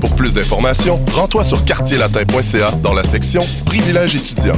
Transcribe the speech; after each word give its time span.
Pour 0.00 0.14
plus 0.14 0.34
d'informations, 0.34 1.00
rends-toi 1.12 1.44
sur 1.44 1.64
quartierlatin.ca 1.64 2.72
dans 2.82 2.92
la 2.92 3.04
section 3.04 3.42
Privilèges 3.64 4.16
étudiants. 4.16 4.56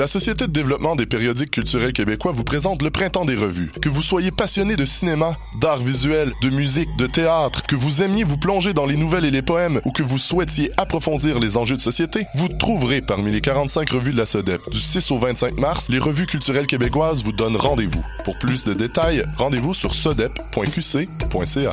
La 0.00 0.06
Société 0.06 0.46
de 0.46 0.52
développement 0.52 0.96
des 0.96 1.04
périodiques 1.04 1.50
culturels 1.50 1.92
québécois 1.92 2.32
vous 2.32 2.44
présente 2.44 2.80
le 2.80 2.90
Printemps 2.90 3.24
des 3.24 3.34
revues. 3.34 3.70
Que 3.82 3.88
vous 3.88 4.02
soyez 4.02 4.30
passionné 4.30 4.76
de 4.76 4.84
cinéma, 4.86 5.36
d'art 5.60 5.80
visuel, 5.80 6.32
de 6.42 6.48
musique, 6.48 6.88
de 6.96 7.06
théâtre, 7.06 7.64
que 7.64 7.76
vous 7.76 8.00
aimiez 8.00 8.24
vous 8.24 8.38
plonger 8.38 8.72
dans 8.72 8.86
les 8.86 8.96
nouvelles 8.96 9.24
et 9.24 9.30
les 9.30 9.42
poèmes 9.42 9.80
ou 9.84 9.90
que 9.90 10.02
vous 10.02 10.16
souhaitiez 10.16 10.70
approfondir 10.78 11.38
les 11.38 11.56
enjeux 11.56 11.76
de 11.76 11.82
société, 11.82 12.24
vous 12.34 12.48
trouverez 12.48 13.02
parmi 13.02 13.30
les 13.30 13.40
45 13.40 13.90
revues 13.90 14.12
de 14.12 14.18
la 14.18 14.26
SODEP. 14.26 14.62
Du 14.70 14.80
6 14.80 15.10
au 15.10 15.18
25 15.18 15.58
mars, 15.58 15.88
les 15.90 15.98
revues 15.98 16.26
culturelles 16.26 16.68
québécoises 16.68 17.22
vous 17.22 17.32
donnent 17.32 17.56
rendez-vous. 17.56 18.04
Pour 18.24 18.38
plus 18.38 18.64
de 18.64 18.72
détails, 18.72 19.24
rendez-vous 19.36 19.74
sur 19.74 19.94
sodep.qc.ca. 19.94 21.72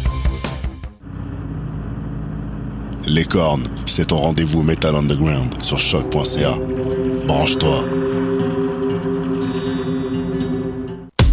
Les 3.05 3.25
cornes, 3.25 3.63
c'est 3.85 4.07
ton 4.07 4.17
rendez-vous 4.17 4.63
Metal 4.63 4.95
Underground 4.95 5.61
sur 5.61 5.79
choc.ca. 5.79 6.53
Branche-toi. 7.27 7.85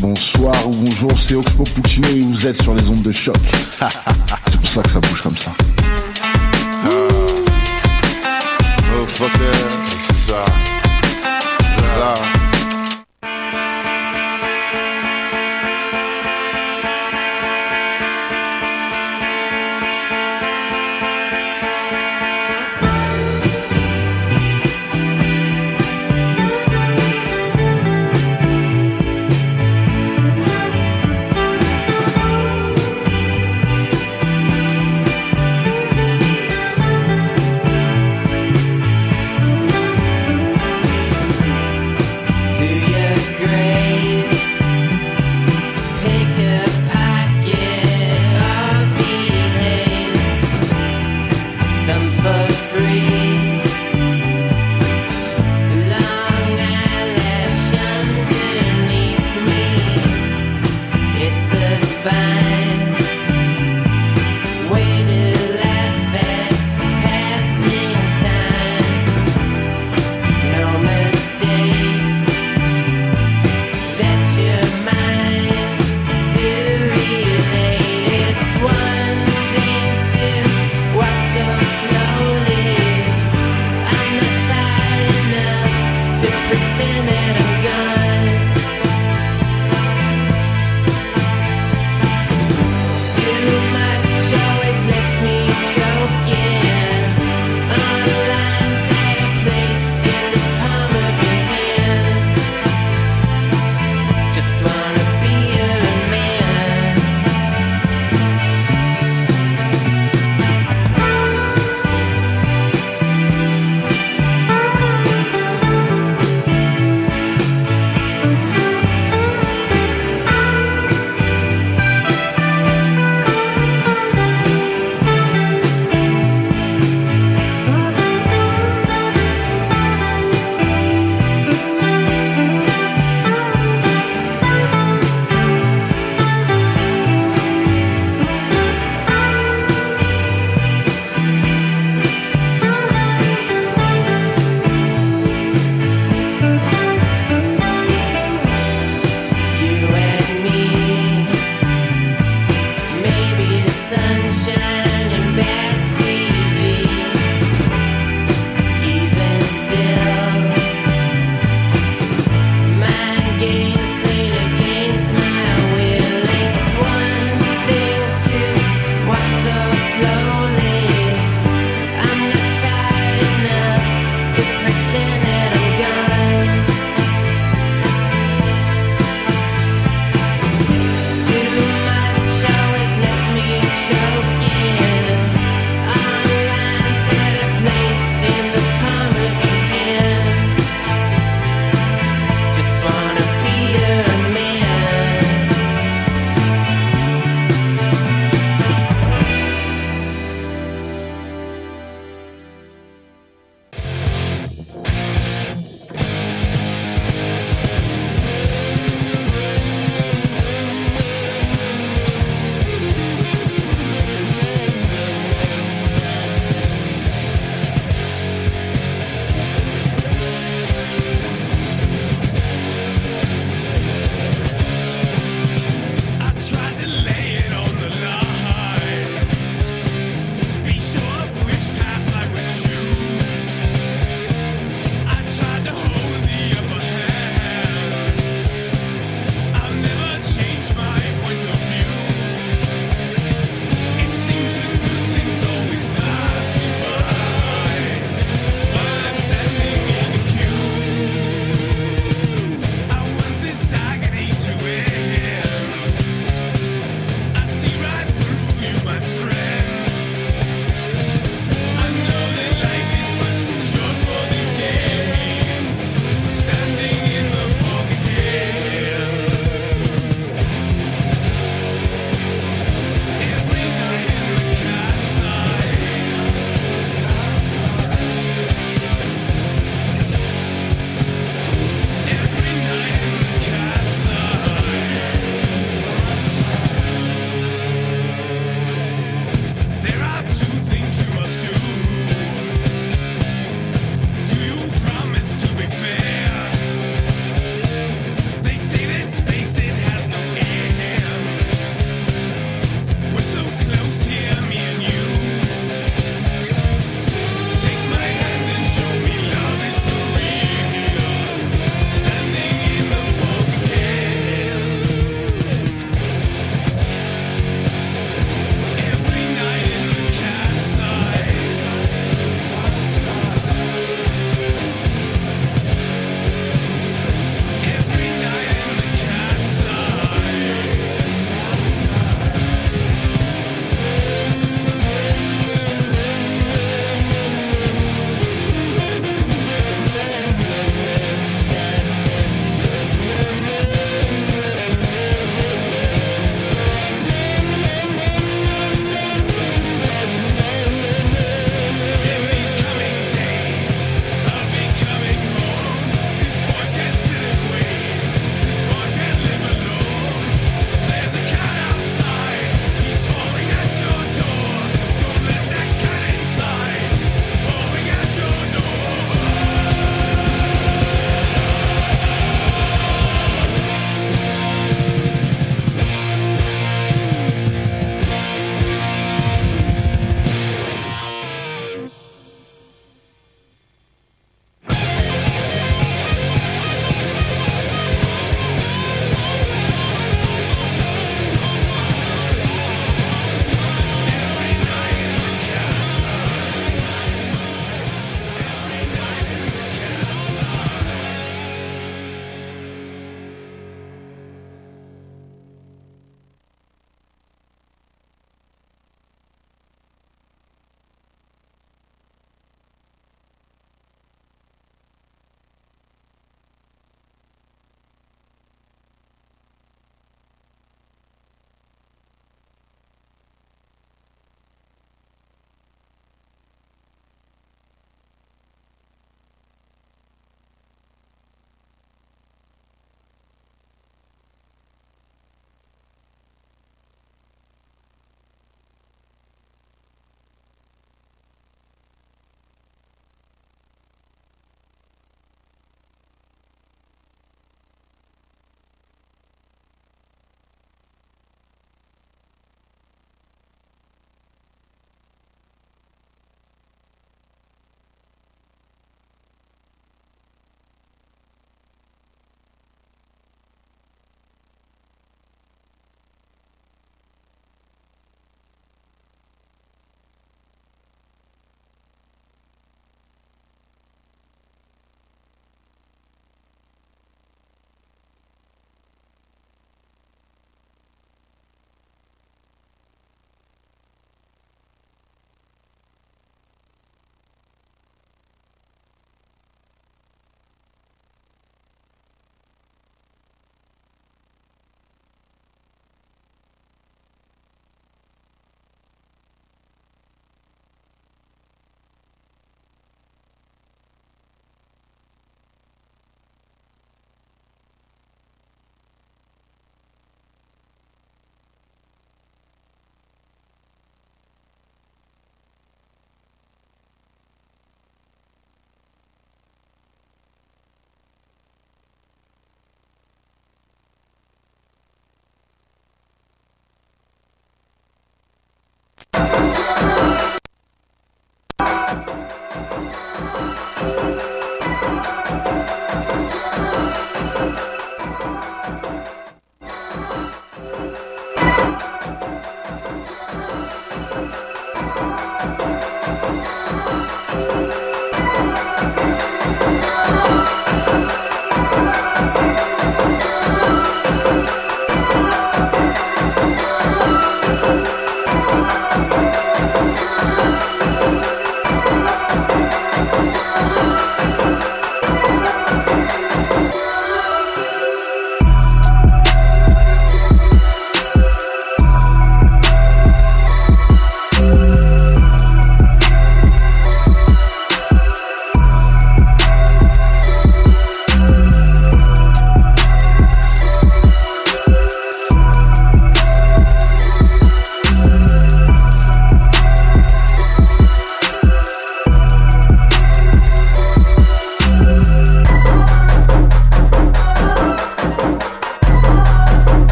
Bonsoir 0.00 0.54
ou 0.66 0.70
bonjour, 0.70 1.12
c'est 1.20 1.34
Oxpo 1.34 1.64
Puccino 1.64 2.08
et 2.08 2.20
vous 2.20 2.46
êtes 2.46 2.62
sur 2.62 2.74
les 2.74 2.88
ondes 2.88 3.02
de 3.02 3.12
choc. 3.12 3.36
c'est 4.48 4.60
pour 4.60 4.68
ça 4.68 4.82
que 4.82 4.90
ça 4.90 5.00
bouge 5.00 5.20
comme 5.22 5.36
ça. 5.36 5.52
Oh 8.96 9.06
fucker, 9.06 9.38
c'est 10.08 10.32
ça. 10.32 10.44
C'est 11.76 12.39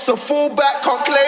So 0.00 0.16
fullback 0.16 0.82
can't 0.82 1.04
claim 1.04 1.19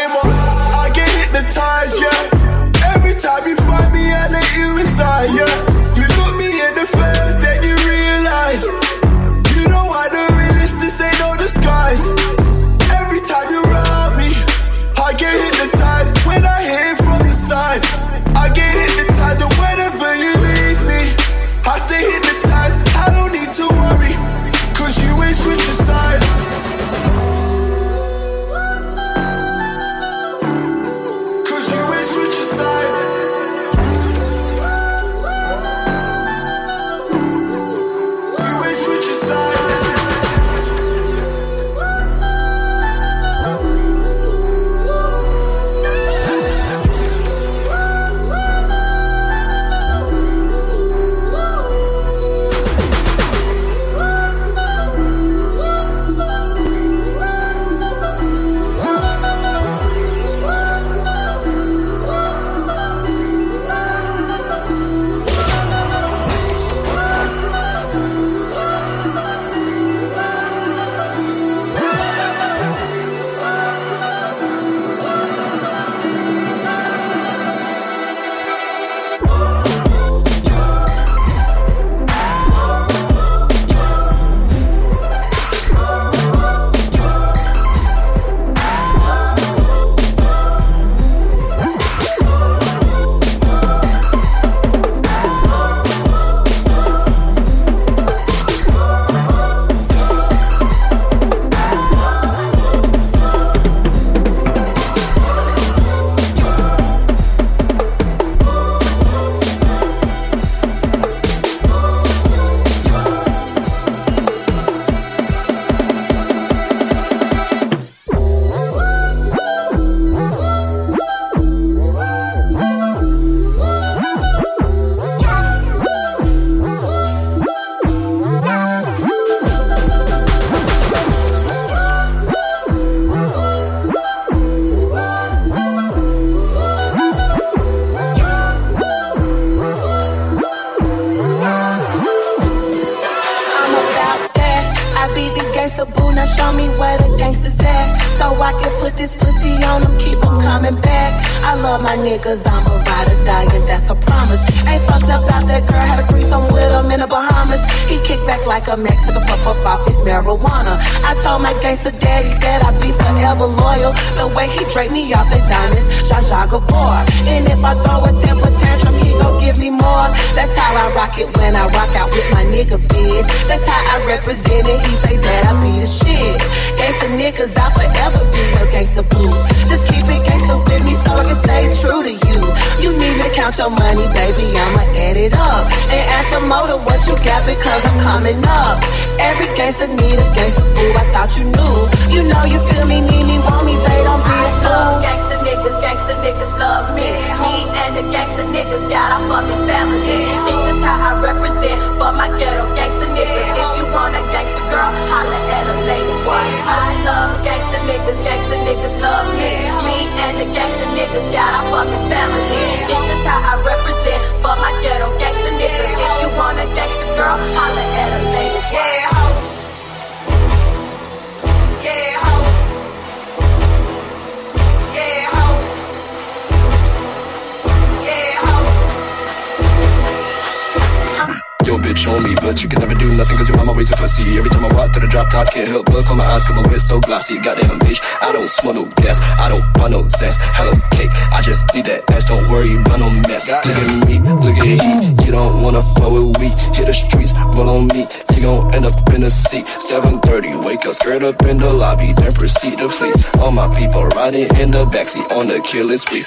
drop 235.12 235.28
top, 235.28 235.51
can't 235.62 235.74
help 235.74 235.86
but 235.86 236.04
close 236.04 236.16
my 236.16 236.24
eyes 236.24 236.44
cause 236.44 236.56
my 236.56 236.72
waist 236.72 236.88
so 236.88 236.98
glossy. 237.00 237.38
Goddamn 237.38 237.78
bitch, 237.80 238.00
I 238.20 238.32
don't 238.32 238.42
smell 238.42 238.74
no 238.74 238.84
gas, 238.96 239.20
I 239.38 239.48
don't 239.48 239.64
want 239.78 239.92
no 239.92 240.08
zest. 240.08 240.40
Hello 240.58 240.72
cake, 240.90 241.10
I 241.30 241.40
just 241.40 241.62
need 241.74 241.84
that 241.86 242.10
ass, 242.10 242.24
don't 242.26 242.50
worry 242.50 242.74
about 242.74 242.98
no 242.98 243.10
mess. 243.28 243.46
Look 243.46 243.66
at 243.66 244.08
me, 244.08 244.18
look 244.18 244.58
at 244.58 244.66
he, 244.66 245.24
you 245.24 245.30
don't 245.30 245.62
wanna 245.62 245.82
fuck 245.82 246.10
with 246.10 246.36
we. 246.38 246.48
Hit 246.74 246.86
the 246.86 246.94
streets, 246.94 247.32
roll 247.54 247.68
on 247.68 247.86
me, 247.88 248.06
you 248.34 248.42
gon' 248.42 248.74
end 248.74 248.86
up 248.86 248.96
in 249.14 249.20
the 249.20 249.30
seat. 249.30 249.66
7:30, 249.78 250.64
wake 250.64 250.84
up, 250.86 250.94
skirt 250.94 251.22
up 251.22 251.40
in 251.42 251.58
the 251.58 251.72
lobby, 251.72 252.12
then 252.12 252.32
proceed 252.32 252.78
to 252.78 252.88
flee. 252.88 253.12
All 253.38 253.52
my 253.52 253.72
people 253.74 254.04
riding 254.18 254.50
in 254.58 254.70
the 254.72 254.84
backseat 254.86 255.30
on 255.30 255.46
the 255.46 255.60
killing 255.60 255.98
spree. 255.98 256.24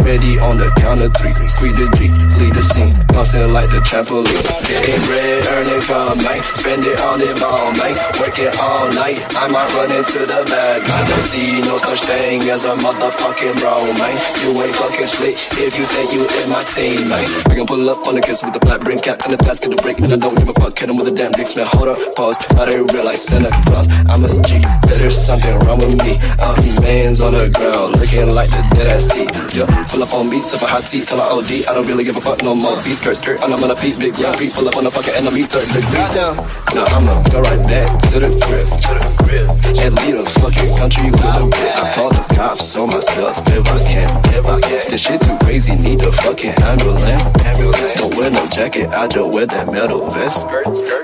Ready 0.00 0.38
on 0.38 0.56
the 0.56 0.72
count 0.80 1.02
of 1.02 1.12
three, 1.14 1.34
squeeze 1.46 1.76
the 1.76 1.86
G, 1.96 2.08
lead 2.40 2.54
the 2.54 2.62
scene, 2.62 2.94
bouncing 3.12 3.52
like 3.52 3.68
the 3.68 3.80
trampoline. 3.84 4.42
Getting 4.66 5.02
red, 5.12 5.44
earn 5.52 5.68
it, 5.68 5.82
come, 5.84 6.18
man. 6.24 6.40
Spend 6.56 6.86
it 6.86 6.98
on 7.00 7.18
the 7.20 7.36
ball, 7.38 7.70
man. 7.76 7.89
Work 8.20 8.38
it 8.38 8.54
all 8.58 8.86
night, 8.92 9.18
I 9.34 9.48
might 9.48 9.68
run 9.74 9.90
into 9.92 10.20
the 10.20 10.44
bag. 10.46 10.82
I 10.84 11.00
don't 11.08 11.22
see 11.22 11.60
no 11.62 11.76
such 11.78 12.00
thing 12.02 12.42
as 12.50 12.64
a 12.64 12.74
motherfucking 12.74 13.58
bro, 13.60 13.90
man. 13.98 14.16
You 14.42 14.54
ain't 14.62 14.74
fucking 14.74 15.06
slick 15.06 15.34
if 15.58 15.76
you 15.78 15.84
think 15.84 16.12
you 16.12 16.22
in 16.22 16.48
my 16.50 16.62
team, 16.64 17.08
man. 17.08 17.24
We 17.48 17.56
gon' 17.56 17.66
pull 17.66 17.88
up 17.90 18.06
on 18.06 18.14
the 18.14 18.20
kiss 18.20 18.42
with 18.42 18.54
the 18.54 18.60
flat 18.60 18.80
brim 18.82 18.98
cap 18.98 19.22
and 19.24 19.32
the 19.32 19.38
task 19.38 19.64
of 19.64 19.70
the 19.70 19.76
break, 19.82 20.00
and 20.00 20.12
I 20.12 20.16
don't 20.16 20.36
give 20.36 20.48
a 20.48 20.54
fuck. 20.54 20.78
Hit 20.78 20.88
him 20.88 20.96
with 20.96 21.08
a 21.08 21.10
damn 21.10 21.32
dick 21.32 21.48
smell. 21.48 21.66
Hold 21.66 21.88
up, 21.88 21.98
pause. 22.16 22.38
I 22.56 22.64
didn't 22.66 22.92
realize 22.92 23.22
Santa 23.22 23.50
Claus. 23.66 23.88
I'm 24.08 24.24
a 24.24 24.28
G, 24.46 24.62
there's 24.86 25.16
something 25.16 25.58
wrong 25.60 25.78
with 25.78 25.96
me. 26.04 26.18
All 26.38 26.54
these 26.62 26.80
mans 26.80 27.20
on 27.20 27.34
the 27.34 27.50
ground, 27.50 28.00
looking 28.00 28.34
like 28.34 28.50
the 28.50 28.62
dead 28.74 28.86
ass 28.86 29.04
sea. 29.08 29.26
Yeah, 29.52 29.66
pull 29.88 30.02
up 30.02 30.14
on 30.14 30.30
me, 30.30 30.42
sip 30.42 30.62
a 30.62 30.66
hot 30.66 30.84
tea 30.84 31.04
till 31.04 31.20
I 31.20 31.28
OD. 31.28 31.66
I 31.68 31.74
don't 31.74 31.86
really 31.86 32.04
give 32.04 32.16
a 32.16 32.20
fuck 32.20 32.42
no 32.42 32.54
more. 32.54 32.76
B 32.76 32.94
skirt, 32.94 33.16
skirt, 33.16 33.42
and 33.42 33.52
I'm 33.52 33.62
on 33.62 33.70
a 33.70 33.76
feet, 33.76 33.98
big 33.98 34.18
round 34.18 34.36
feet. 34.36 34.52
Pull 34.52 34.68
up 34.68 34.76
on 34.76 34.86
a 34.86 34.90
fucking 34.90 35.14
enemy, 35.14 35.42
third 35.42 35.66
degree. 35.68 36.06
Now 36.14 36.86
I'ma 36.96 37.22
go 37.30 37.40
right 37.40 37.60
back 37.80 38.02
to 38.10 38.18
the 38.20 38.30
crib, 38.44 38.68
to 38.84 38.92
the 38.98 39.06
crib, 39.22 39.48
and 39.78 39.94
lead 40.00 40.14
a 40.14 40.26
fucking 40.26 40.76
country 40.76 41.10
with 41.10 41.24
a 41.24 41.46
bit. 41.46 41.78
I 41.78 41.94
call 41.94 42.10
the 42.10 42.34
cops 42.34 42.76
on 42.76 42.90
myself 42.90 43.38
if 43.48 43.66
I 43.66 43.78
can, 43.84 44.10
if 44.34 44.46
I 44.46 44.60
can. 44.60 44.90
This 44.90 45.02
shit 45.02 45.20
too 45.20 45.36
crazy, 45.38 45.74
need 45.74 46.02
a 46.02 46.12
fucking 46.12 46.54
ambulance. 46.62 47.04
ambulance. 47.46 47.96
Don't 47.96 48.14
wear 48.16 48.30
no 48.30 48.46
jacket, 48.48 48.88
I 48.90 49.06
just 49.06 49.28
wear 49.32 49.46
that 49.46 49.72
metal 49.72 50.10
vest. 50.10 50.46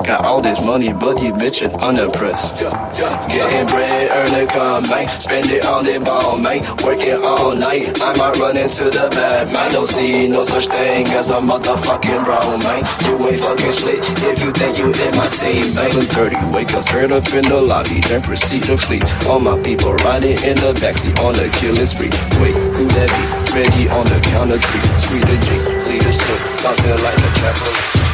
Got 0.04 0.24
all 0.24 0.40
this 0.40 0.64
money, 0.64 0.92
but 0.92 1.18
these 1.18 1.32
bitches 1.32 1.72
unimpressed. 1.80 2.56
Getting 2.56 3.66
bread, 3.66 4.10
earn 4.12 4.34
it, 4.40 4.48
come, 4.48 4.88
man. 4.88 5.08
Spend 5.20 5.50
it 5.50 5.64
on 5.64 5.84
the 5.84 5.98
ball, 5.98 6.38
man. 6.38 6.60
Working 6.84 7.22
all 7.24 7.54
night, 7.54 8.00
I 8.00 8.16
might 8.16 8.36
run 8.36 8.56
into 8.56 8.84
the 8.84 9.08
bad, 9.10 9.52
man. 9.52 9.72
Don't 9.72 9.88
see 9.88 10.28
no 10.28 10.42
such 10.42 10.66
thing 10.68 11.06
as 11.08 11.30
a 11.30 11.38
motherfucking 11.40 12.24
bro, 12.24 12.58
man. 12.58 12.82
You 13.04 13.14
ain't 13.28 13.40
fucking 13.40 13.72
slick 13.72 14.00
if 14.30 14.40
you 14.40 14.52
think 14.52 14.78
you 14.78 14.86
in 14.86 15.12
my 15.16 15.28
team. 15.28 15.68
7:30, 15.68 16.52
wake 16.52 16.65
up, 16.74 16.82
skirt 16.82 17.12
up 17.12 17.26
in 17.34 17.44
the 17.44 17.60
lobby, 17.60 18.00
then 18.00 18.22
proceed 18.22 18.64
to 18.64 18.76
flee. 18.76 19.00
All 19.28 19.40
my 19.40 19.58
people 19.60 19.94
riding 19.94 20.38
in 20.42 20.56
the 20.56 20.72
backseat 20.74 21.18
on 21.20 21.34
the 21.34 21.48
killing 21.58 21.86
spree. 21.86 22.10
Wait, 22.40 22.54
who 22.74 22.86
that 22.96 23.10
be? 23.10 23.52
Ready 23.54 23.88
on 23.88 24.04
the 24.04 24.20
count 24.30 24.52
of 24.52 24.62
three. 24.64 24.98
Sweet 24.98 25.24
the 25.26 25.36
G, 25.46 25.48
lead 25.88 26.02
the 26.02 26.12
scene, 26.12 26.62
bouncing 26.62 26.90
like 26.90 27.18
a 27.18 27.30
trampoline. 27.38 28.05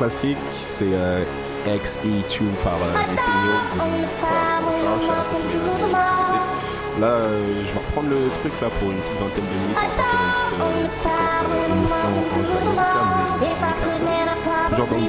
classique, 0.00 0.38
c'est 0.56 0.94
euh, 0.94 1.22
XE 1.66 1.98
Tune 2.28 2.54
par 2.64 2.76
euh, 2.76 2.94
Là, 6.98 7.06
euh, 7.06 7.54
je 7.60 7.66
vais 7.72 7.78
reprendre 7.78 8.08
le 8.08 8.30
truc 8.40 8.52
là 8.62 8.68
pour 8.80 8.90
une 8.90 8.96
petite 8.96 9.20
vingtaine 9.20 9.44
de 9.44 9.50
minutes 9.60 9.76
euh, 9.78 9.82
pour 10.48 10.58
dans 14.78 14.86
le 14.96 15.02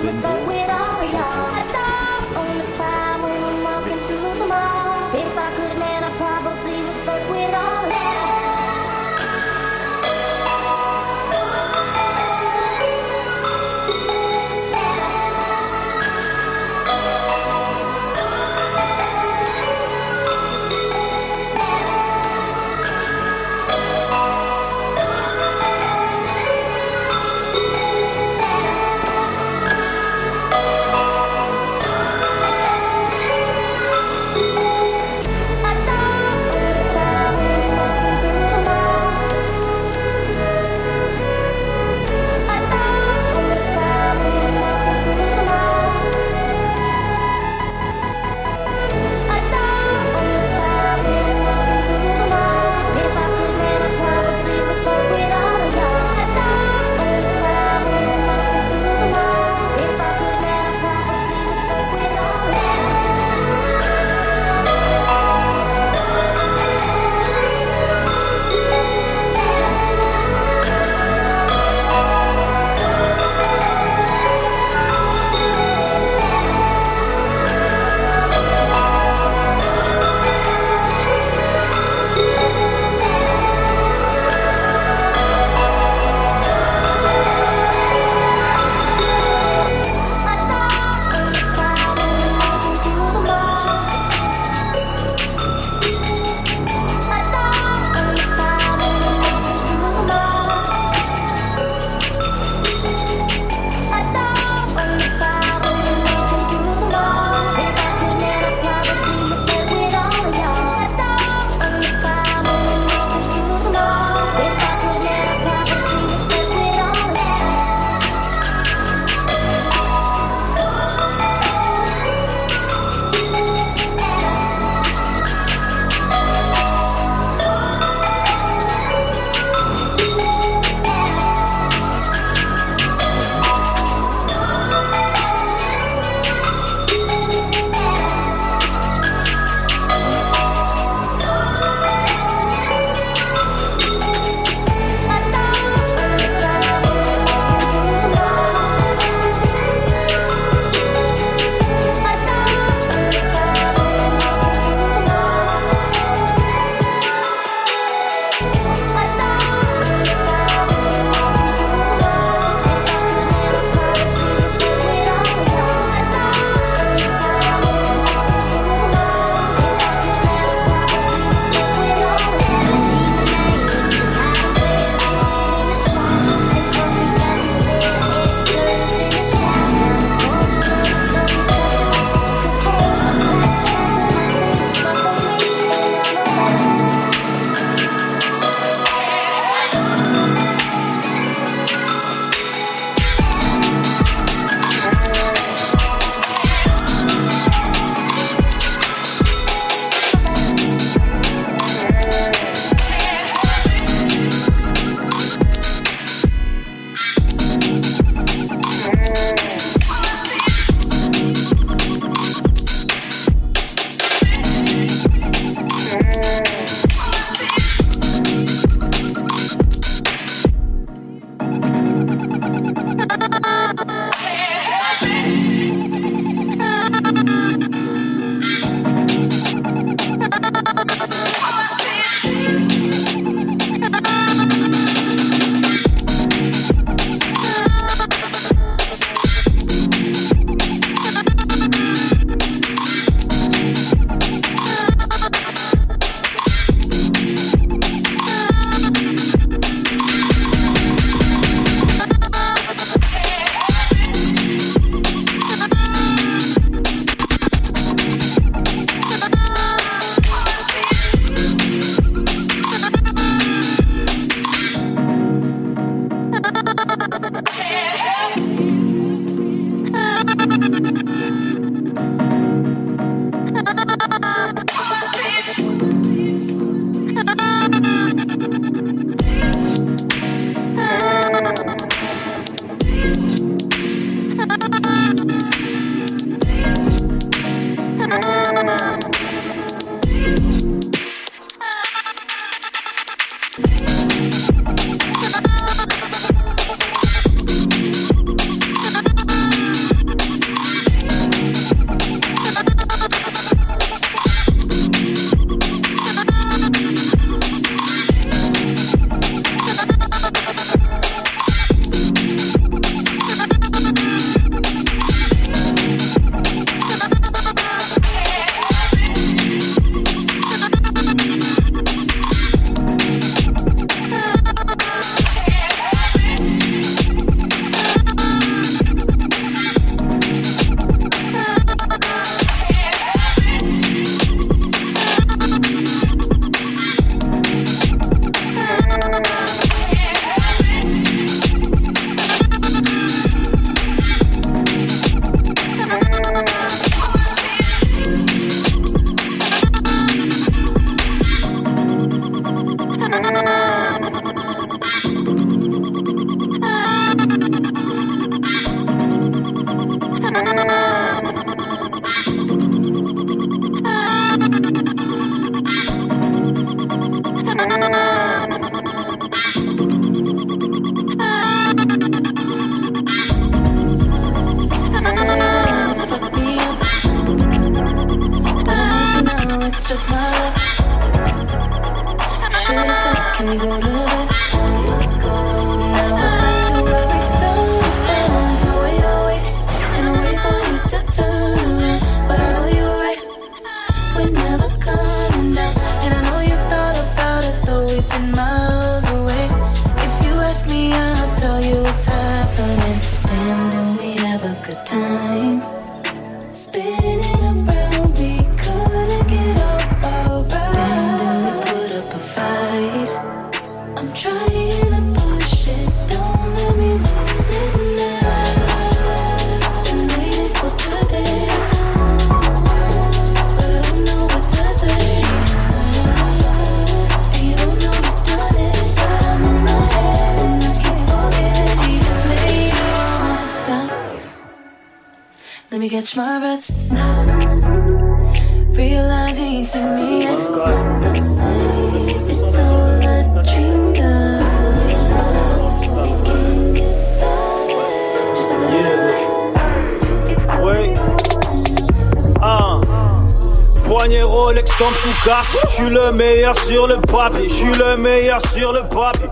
Je 454.54 455.68
suis 455.70 455.90
le 455.90 456.12
meilleur 456.12 456.58
sur 456.60 456.86
le 456.86 456.98
papier. 456.98 457.48
Je 457.48 457.54
suis 457.54 457.74
le 457.74 457.96
meilleur 457.96 458.42
sur 458.52 458.74
le 458.74 458.82
papier. 458.82 459.30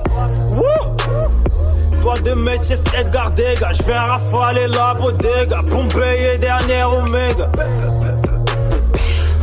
Toi 2.02 2.14
de 2.24 2.34
c'est 2.62 2.80
Edgar 2.98 3.30
Degas. 3.32 3.74
Je 3.74 3.84
vais 3.84 3.98
rafaler 3.98 4.68
la 4.68 4.94
bodega 4.94 5.62
pour 5.70 5.84
me 5.84 5.90
payer 5.90 6.38
dernière 6.38 6.94
Omega. 6.94 7.50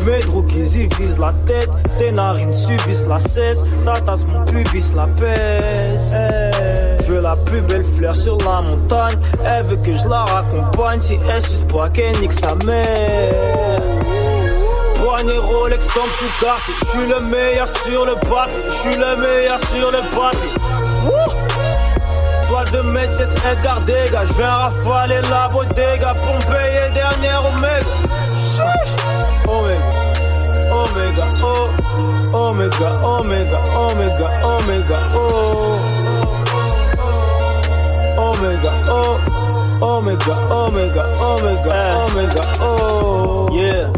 Mes 0.06 0.20
drogues, 0.20 0.46
ils 0.54 0.64
visent 0.64 1.18
la 1.18 1.32
tête. 1.46 1.68
Tes 1.98 2.12
narines 2.12 2.54
subissent 2.54 3.08
la 3.08 3.20
cesse. 3.20 3.58
Ta 3.84 4.16
mon 4.16 4.40
pubis 4.46 4.94
la 4.94 5.06
pèse. 5.06 6.16
Je 7.00 7.12
veux 7.12 7.20
la 7.20 7.36
plus 7.36 7.60
belle 7.60 7.84
fleur 7.84 8.16
sur 8.16 8.38
la 8.38 8.62
montagne. 8.62 9.18
Elle 9.44 9.64
veut 9.64 9.76
que 9.76 9.98
je 9.98 10.08
la 10.08 10.24
raccompagne. 10.24 11.00
Si 11.00 11.18
elle 11.28 11.42
suce 11.42 11.60
pas 11.70 11.88
qu'elle 11.90 12.18
nique 12.18 12.32
sa 12.32 12.54
mère. 12.64 13.95
Rolex 15.24 15.86
comme 15.94 16.10
sous 16.18 16.44
quartier. 16.44 16.74
Je 16.80 16.86
suis 16.90 17.08
le 17.08 17.20
meilleur 17.20 17.66
sur 17.68 18.04
le 18.04 18.14
papier. 18.14 18.54
Je 18.68 18.74
suis 18.74 18.96
le 18.96 19.16
meilleur 19.16 19.58
sur 19.60 19.90
le 19.90 19.98
papier. 20.14 20.50
De 22.72 22.82
c'est 23.12 23.50
Edgar 23.50 23.80
Degas. 23.82 24.26
Je 24.28 24.32
viens 24.34 24.50
rafaler 24.50 25.20
la 25.30 25.48
bodega 25.48 26.14
pour 26.14 26.34
me 26.34 26.40
payer 26.52 26.92
dernière 26.94 27.42
Omega. 27.46 27.86
Omega, 29.48 29.80
Omega, 30.70 31.26
oh, 31.42 31.68
Omega, 32.34 32.88
Omega, 33.04 33.58
Omega, 33.74 34.28
Omega, 34.44 34.98
oh. 35.14 35.78
Omega, 38.18 38.72
oh, 38.88 39.18
Omega, 39.82 40.34
Omega, 40.50 41.04
Omega, 41.20 41.74
Omega, 42.06 42.42
oh. 42.60 43.48
Yeah, 43.52 43.90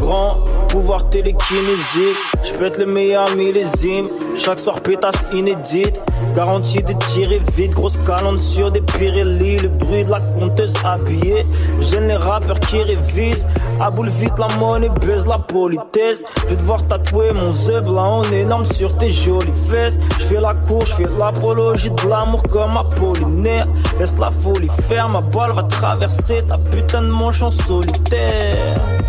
grand 0.00 0.43
pouvoir 0.74 1.08
télékinésique. 1.08 2.18
Je 2.44 2.58
peux 2.58 2.64
être 2.64 2.78
le 2.78 2.86
meilleur 2.86 3.30
millésime. 3.36 4.08
Chaque 4.36 4.58
soir 4.58 4.80
pétasse 4.80 5.14
inédite. 5.32 5.96
Garantie 6.34 6.82
de 6.82 6.92
tirer 7.12 7.40
vite, 7.56 7.70
grosse 7.74 7.98
calante 8.04 8.40
sur 8.40 8.72
des 8.72 8.80
Pirelli. 8.80 9.58
Le 9.58 9.68
bruit 9.68 10.02
de 10.02 10.10
la 10.10 10.18
conteuse 10.18 10.74
habillée. 10.84 11.44
J'aime 11.80 12.08
les 12.08 12.16
rappeurs 12.16 12.58
qui 12.58 12.82
révisent. 12.82 13.46
À 13.80 13.88
boule 13.88 14.08
vite, 14.08 14.32
la 14.36 14.48
monnaie 14.56 14.88
baise 14.88 15.28
la 15.28 15.38
politesse. 15.38 16.24
Je 16.42 16.48
vais 16.48 16.56
devoir 16.56 16.82
tatouer 16.82 17.32
mon 17.32 17.52
zeub 17.52 17.94
là 17.94 18.02
en 18.02 18.24
énorme 18.24 18.66
sur 18.66 18.98
tes 18.98 19.12
jolies 19.12 19.52
fesses. 19.62 19.96
Je 20.18 20.24
fais 20.24 20.40
la 20.40 20.54
cour, 20.54 20.84
je 20.86 20.94
fais 20.94 21.08
l'apologie 21.20 21.90
de 21.90 22.08
l'amour 22.08 22.42
comme 22.50 22.76
Apollinaire. 22.76 23.68
Laisse 24.00 24.16
la 24.18 24.32
folie 24.32 24.70
faire, 24.88 25.08
ma 25.08 25.20
balle 25.20 25.52
va 25.54 25.62
traverser 25.62 26.40
ta 26.48 26.58
putain 26.58 27.02
de 27.02 27.12
manche 27.12 27.42
en 27.42 27.52
solitaire. 27.52 29.03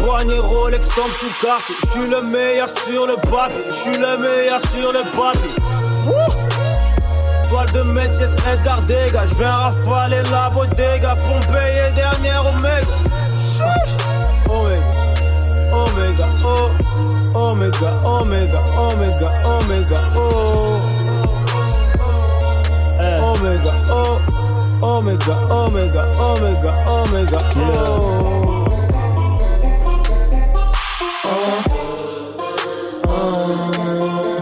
Poignet 0.00 0.38
Rolex 0.38 0.86
comme 0.94 1.12
sous 1.12 1.44
quartier. 1.44 1.74
Je 1.82 1.88
suis 1.88 2.10
le 2.10 2.22
meilleur 2.22 2.68
sur 2.68 3.06
le 3.06 3.14
papier. 3.16 3.64
Je 3.68 3.74
suis 3.74 3.98
le 3.98 4.16
meilleur 4.18 4.60
sur 4.60 4.92
le 4.92 5.00
papier. 5.16 5.54
Toile 7.48 7.70
de 7.72 7.82
métier, 7.82 8.26
Edgar 8.50 8.80
Degas. 8.82 9.26
Je 9.28 9.34
viens 9.34 9.52
rafaler 9.52 10.22
la 10.30 10.48
bodega 10.50 11.14
pour 11.16 11.36
me 11.36 11.42
payer 11.52 11.90
dernière 11.94 12.44
Omega. 12.46 12.86
Omega, 14.48 14.82
Omega, 15.72 16.28
oh, 16.44 16.70
Omega, 17.34 17.90
Omega, 18.04 18.60
Omega, 18.76 19.30
Omega, 19.44 20.00
oh. 20.16 20.80
Omega, 23.00 23.72
oh, 23.92 24.18
Omega, 24.82 25.34
Omega, 25.50 26.04
Omega, 26.18 26.72
Omega, 26.86 27.38
oh. 27.56 28.69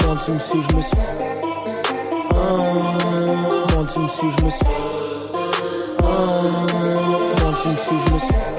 Quand 0.00 0.16
tu 0.24 0.30
me 0.32 0.38
suis, 0.38 0.62
je 0.62 0.76
me 0.76 0.82
suis. 0.82 0.96
Quand 3.68 3.84
tu 3.92 3.98
me 3.98 4.08
suis, 4.08 4.30
je 4.38 4.44
me 4.44 4.50
suis. 4.50 4.66
Quand 5.98 7.52
tu 7.62 7.68
me 7.68 7.76
suis, 7.76 7.96
je 8.06 8.14
me 8.14 8.18
suis. 8.18 8.57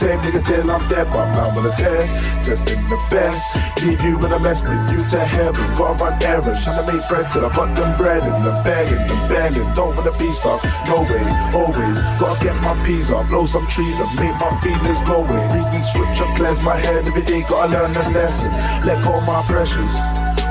Same 0.00 0.20
nigga 0.24 0.40
till 0.40 0.70
I'm 0.70 0.80
dead. 0.88 1.06
But 1.12 1.28
man, 1.36 1.48
wanna 1.54 1.76
test, 1.76 2.12
testing 2.40 2.82
the 2.88 2.98
best. 3.12 3.44
Leave 3.84 4.00
you 4.00 4.16
in 4.16 4.32
a 4.32 4.40
mess, 4.40 4.62
bring 4.62 4.80
you 4.88 5.00
to 5.12 5.20
heaven. 5.20 5.66
Gotta 5.76 6.00
run 6.00 6.14
errands, 6.24 6.64
trying 6.64 6.80
to 6.80 6.84
make 6.88 7.04
bread 7.08 7.26
till 7.30 7.44
I 7.44 7.50
got 7.52 7.76
them 7.76 7.92
bread 8.00 8.22
in 8.24 8.36
the 8.40 8.52
bag 8.64 8.86
in 8.96 9.02
the 9.04 9.16
belly. 9.28 9.62
Don't 9.76 9.92
wanna 9.96 10.16
be 10.16 10.30
stuck, 10.32 10.64
no 10.88 11.04
way, 11.04 11.24
always. 11.52 12.00
Gotta 12.16 12.40
get 12.40 12.56
my 12.64 12.72
peas 12.84 13.12
up, 13.12 13.28
blow 13.28 13.44
some 13.44 13.66
trees 13.68 14.00
up, 14.00 14.08
make 14.16 14.36
my 14.40 14.52
feelings 14.64 15.02
go 15.04 15.20
away. 15.20 15.44
Reading 15.52 15.84
scripture, 15.84 16.28
cleanse 16.32 16.64
my 16.64 16.76
head 16.76 17.04
every 17.04 17.22
day. 17.22 17.44
Gotta 17.44 17.68
learn 17.68 17.92
a 17.92 18.04
lesson. 18.16 18.50
Let 18.88 19.04
go 19.04 19.12
of 19.12 19.26
my 19.28 19.42
pressures. 19.44 19.92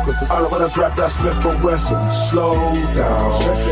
I 0.10 0.42
don't 0.42 0.50
wanna 0.52 0.70
grab 0.74 0.96
that 0.98 1.10
Smith 1.10 1.40
from 1.42 1.62
Wesson. 1.62 2.02
Slow 2.10 2.74
down. 2.98 3.30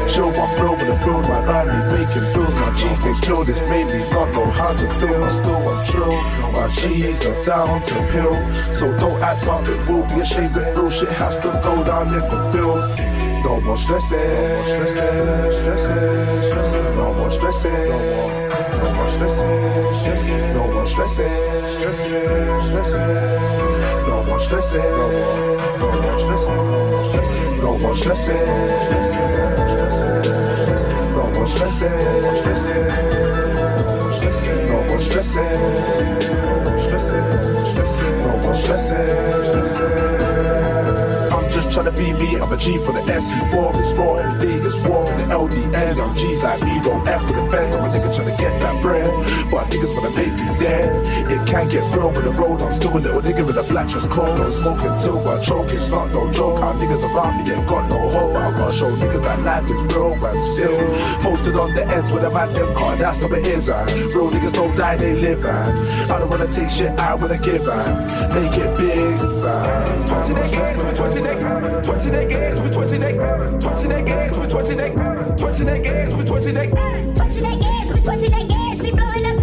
Chill 0.08 0.30
my 0.38 0.46
bro 0.56 0.74
with 0.78 0.86
the 0.86 0.94
food, 1.02 1.26
my 1.26 1.42
money 1.50 1.74
making 1.90 2.30
bills. 2.34 2.54
My 2.62 2.70
cheese 2.78 3.00
makes 3.06 3.20
kill 3.22 3.44
this 3.44 3.62
made 3.70 3.88
me 3.90 4.06
not 4.14 4.30
know 4.34 4.46
how 4.52 4.74
to 4.74 4.88
feel. 5.02 5.30
Still 5.34 5.58
I'm 5.66 5.82
true. 5.90 6.18
My 6.54 6.68
cheese 6.78 7.26
are 7.26 7.42
down 7.42 7.82
to 7.82 7.96
pill. 8.14 8.38
So 8.72 8.86
don't 8.98 9.18
act 9.22 9.48
up, 9.48 9.68
it 9.68 9.90
will 9.90 10.06
be 10.06 10.22
a 10.22 10.26
shame 10.26 10.52
if 10.54 10.78
real 10.78 10.90
shit 10.90 11.12
has 11.12 11.38
to 11.40 11.50
go 11.64 11.84
down 11.84 12.08
in 12.14 12.22
the 12.22 12.52
field. 12.54 12.84
No 13.44 13.60
more 13.62 13.78
stressing, 13.78 14.18
no 14.18 14.62
more 14.62 14.66
stressing, 14.72 15.52
stressing, 15.54 16.42
stressing, 16.44 16.96
no 16.96 17.14
more 17.14 17.32
stressing, 17.32 17.72
no 17.72 17.98
more, 17.98 18.32
no 18.84 18.94
more 18.94 19.08
stressing, 19.08 20.54
no 20.54 20.68
more 20.68 20.86
stressing, 20.86 21.70
stressing, 21.70 22.62
no 24.08 24.24
more 24.24 24.40
stressing, 24.40 24.80
eh? 24.80 24.88
more, 25.80 25.96
no 27.58 27.78
more 27.78 27.78
stressing, 27.78 27.78
eh? 27.78 27.78
no 27.78 27.78
more 27.78 27.96
stressing, 27.96 28.38
eh? 28.38 28.42
no 31.12 31.24
more 31.34 31.46
stressing, 31.46 31.92
no 34.66 34.76
more 34.78 34.78
stressing, 34.78 34.78
no 34.78 34.78
more 34.88 35.00
stressing, 36.86 37.28
no 38.20 38.30
more 38.42 38.54
stressing. 38.54 39.08
I'm 41.32 41.50
just 41.52 41.70
tryna 41.70 41.92
be 41.98 42.14
me, 42.14 42.40
I'm 42.40 42.52
a 42.52 42.58
G 42.58 42.78
for 42.80 42.94
the 42.94 43.04
SC4, 43.04 43.76
it's 43.80 43.92
raw 44.00 44.16
and 44.16 44.40
day, 44.40 44.56
it's 44.56 44.80
war 44.88 45.04
in 45.12 45.18
the 45.18 45.36
LDN. 45.36 46.00
I'm 46.00 46.16
G's 46.16 46.44
like 46.44 46.64
me, 46.64 46.80
don't 46.80 47.08
F 47.08 47.22
for 47.28 47.34
the 47.34 47.46
fans, 47.52 47.76
I'm 47.76 47.84
a 47.84 47.88
nigga 47.92 48.10
tryna 48.16 48.38
get 48.38 48.60
that 48.62 48.82
bread. 48.82 49.08
But 49.52 49.64
i 49.64 49.70
niggas 49.70 49.92
wanna 49.96 50.16
make 50.16 50.32
me 50.32 50.48
dead. 50.58 50.88
It 51.28 51.46
can't 51.48 51.70
get 51.70 51.84
real 51.92 52.10
with 52.10 52.24
the 52.24 52.32
road, 52.32 52.62
I'm 52.62 52.72
still 52.72 52.96
a 52.96 53.00
little 53.00 53.22
nigga 53.22 53.46
with 53.46 53.58
a 53.58 53.64
black 53.64 53.88
just 53.88 54.10
cold. 54.10 54.40
I'm 54.40 54.52
smoking 54.52 54.96
till 55.04 55.20
I 55.28 55.40
choke, 55.44 55.72
it's 55.72 55.90
not 55.92 56.14
no 56.14 56.32
joke. 56.32 56.60
How 56.60 56.72
niggas 56.74 57.04
around 57.12 57.44
me 57.44 57.52
ain't 57.52 57.68
got 57.68 57.90
no 57.92 58.00
hope. 58.08 58.36
I 58.36 58.52
gotta 58.56 58.74
show 58.74 58.90
niggas 58.96 59.24
that 59.24 59.44
life 59.44 59.68
is 59.68 59.82
real 59.92 60.16
and 60.16 60.44
still. 60.44 60.80
Posted 61.22 61.56
on 61.56 61.74
the 61.76 61.84
ends 61.88 62.12
with 62.12 62.24
a 62.24 62.32
man 62.32 62.54
them 62.54 62.74
card, 62.76 63.00
that's 63.00 63.22
how 63.24 63.34
it 63.34 63.48
is. 63.48 63.70
And 63.70 63.90
real 64.16 64.32
niggas 64.32 64.54
don't 64.54 64.76
die, 64.76 64.96
they 64.96 65.14
live. 65.14 65.44
And 65.44 66.12
I 66.12 66.20
don't 66.20 66.32
wanna 66.32 66.48
take 66.52 66.70
shit, 66.70 66.92
I 67.00 67.16
wanna 67.16 67.38
give. 67.38 67.68
And 67.68 67.96
make 68.34 68.56
it 68.58 68.72
big. 68.78 69.22
And 69.22 71.17
Twitching 71.18 71.42
that 71.42 71.84
twitching 71.84 72.12
that 72.12 72.30
gas, 72.30 72.60
we 72.60 72.70
twitching 72.70 73.02
that, 73.02 73.60
twitching 73.60 73.90
that 73.90 74.06
gas, 74.06 74.38
we 74.38 74.48
twitching 74.48 74.78
that, 74.78 75.38
twitching 75.38 75.66
that 75.66 75.84
gas, 75.84 76.14
we 76.14 76.24
twitching 76.24 76.54
that, 76.54 76.70
Twitching 77.16 77.44
that 77.44 77.60
gas, 77.60 77.92
we 77.92 78.02
twitching 78.02 78.32
that 78.32 78.48
gas, 78.48 78.82
we 78.84 78.92
blowing 78.92 79.26
up 79.26 79.37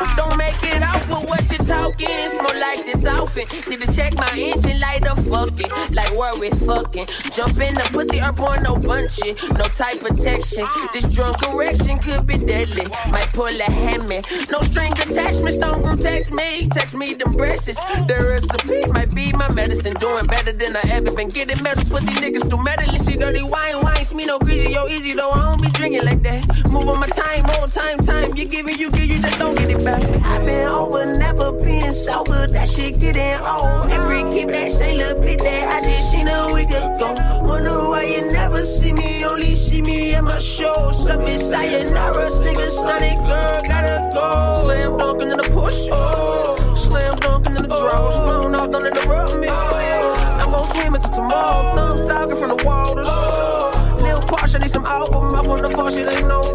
I'm. 0.00 0.16
Don't 0.16 0.36
make 0.36 0.62
it 0.62 0.82
out 0.82 1.00
with 1.08 1.28
what 1.28 1.50
you're 1.50 1.66
talking. 1.66 2.08
More 2.36 2.60
like 2.60 2.84
this 2.84 3.04
outfit. 3.04 3.48
See 3.64 3.76
to 3.76 3.86
check 3.94 4.14
my 4.14 4.30
engine 4.36 4.80
light 4.80 5.06
up, 5.06 5.18
fuck 5.20 5.58
it. 5.60 5.94
Like 5.94 6.16
where 6.16 6.32
we 6.38 6.50
fucking. 6.50 7.06
Jump 7.32 7.58
in 7.58 7.74
the 7.74 7.88
pussy 7.92 8.20
or 8.20 8.32
porn, 8.32 8.62
no 8.62 8.76
bunchy. 8.76 9.34
No 9.54 9.64
type 9.64 10.02
of 10.02 10.16
protection. 10.16 10.66
This 10.92 11.04
drunk 11.14 11.42
correction 11.42 11.98
could 11.98 12.26
be 12.26 12.38
deadly. 12.38 12.86
Might 13.10 13.28
pull 13.32 13.46
a 13.46 13.70
hammy. 13.70 14.22
No 14.50 14.60
string 14.62 14.92
attachments, 14.92 15.58
don't 15.58 15.82
group 15.82 16.00
text 16.00 16.32
me. 16.32 16.66
Text 16.68 16.94
me 16.94 17.14
them 17.14 17.32
breasts. 17.32 17.66
The 17.66 18.16
recipe 18.16 18.92
might 18.92 19.14
be 19.14 19.32
my 19.32 19.50
medicine. 19.50 19.94
Doing 19.94 20.26
better 20.26 20.52
than 20.52 20.76
I 20.76 20.82
ever 20.90 21.12
been. 21.12 21.28
Getting 21.28 21.62
metal 21.62 21.84
pussy 21.90 22.12
niggas 22.22 22.48
do 22.48 22.62
meddling. 22.62 23.02
She 23.04 23.16
dirty 23.16 23.42
wine, 23.42 23.80
wine. 23.82 23.96
Me 24.14 24.24
no 24.24 24.38
greasy, 24.38 24.72
yo, 24.72 24.86
easy 24.86 25.12
though. 25.12 25.30
I 25.30 25.50
don't 25.50 25.60
be 25.60 25.68
drinking 25.70 26.04
like 26.04 26.22
that. 26.22 26.70
move 26.70 26.88
on 26.88 27.00
my 27.00 27.08
time, 27.08 27.42
more 27.42 27.66
time, 27.68 27.98
time. 27.98 28.34
You 28.36 28.46
giving, 28.46 28.78
you 28.78 28.90
give, 28.90 29.04
you 29.04 29.20
just 29.20 29.38
don't 29.38 29.55
I've 29.88 30.44
been 30.44 30.68
over, 30.68 31.06
never 31.06 31.52
been 31.52 31.94
sober. 31.94 32.48
That 32.48 32.68
shit 32.68 32.98
getting 32.98 33.38
old. 33.40 33.90
Every 33.92 34.22
keep 34.32 34.48
that 34.48 34.72
same 34.72 34.98
little 34.98 35.22
bit 35.22 35.38
that 35.38 35.84
I 35.84 35.88
just 35.88 36.10
seen 36.10 36.26
a 36.26 36.52
week 36.52 36.70
ago. 36.70 37.14
Wonder 37.42 37.88
why 37.88 38.02
you 38.02 38.32
never 38.32 38.64
see 38.64 38.92
me, 38.92 39.24
only 39.24 39.54
see 39.54 39.80
me 39.82 40.14
at 40.14 40.24
my 40.24 40.38
show. 40.38 40.90
Submit 40.90 41.40
sayonara, 41.40 42.30
sing 42.32 42.56
a 42.58 42.70
Sonic 42.70 43.18
girl, 43.18 43.62
gotta 43.62 44.10
go. 44.12 44.62
Slam 44.64 44.96
dunk 44.96 45.22
into 45.22 45.36
the 45.36 45.48
push. 45.50 45.88
Oh, 45.92 46.56
slam 46.76 47.16
dunk 47.20 47.46
into 47.46 47.62
the 47.62 47.68
draws. 47.68 48.14
Phone 48.14 48.54
off, 48.56 48.70
don't 48.72 48.86
interrupt 48.86 49.36
me. 49.36 49.48
I'm 49.48 50.50
gonna 50.50 50.74
swim 50.74 50.96
into 50.96 51.10
tomorrow. 51.10 51.74
Thumbs 51.76 52.10
out 52.10 52.30
from 52.30 52.56
the 52.56 52.64
waters. 52.64 53.06
Lil 54.02 54.20
Porsche, 54.22 54.56
I 54.56 54.58
need 54.58 54.70
some 54.70 54.84
album. 54.84 55.34
Up 55.34 55.46
on 55.46 55.62
the 55.62 55.70
far 55.70 55.92
shit, 55.92 56.12
ain't 56.12 56.26
no 56.26 56.45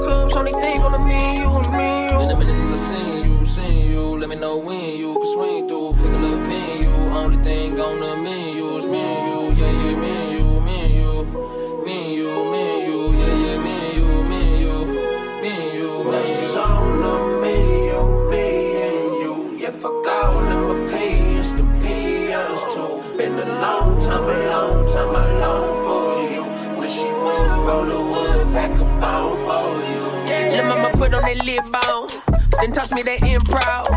that 31.36 31.46
lip 31.46 31.66
balm. 31.72 32.08
Then 32.60 32.72
touch 32.74 32.92
me 32.92 33.02
that 33.04 33.20
improv. 33.22 33.88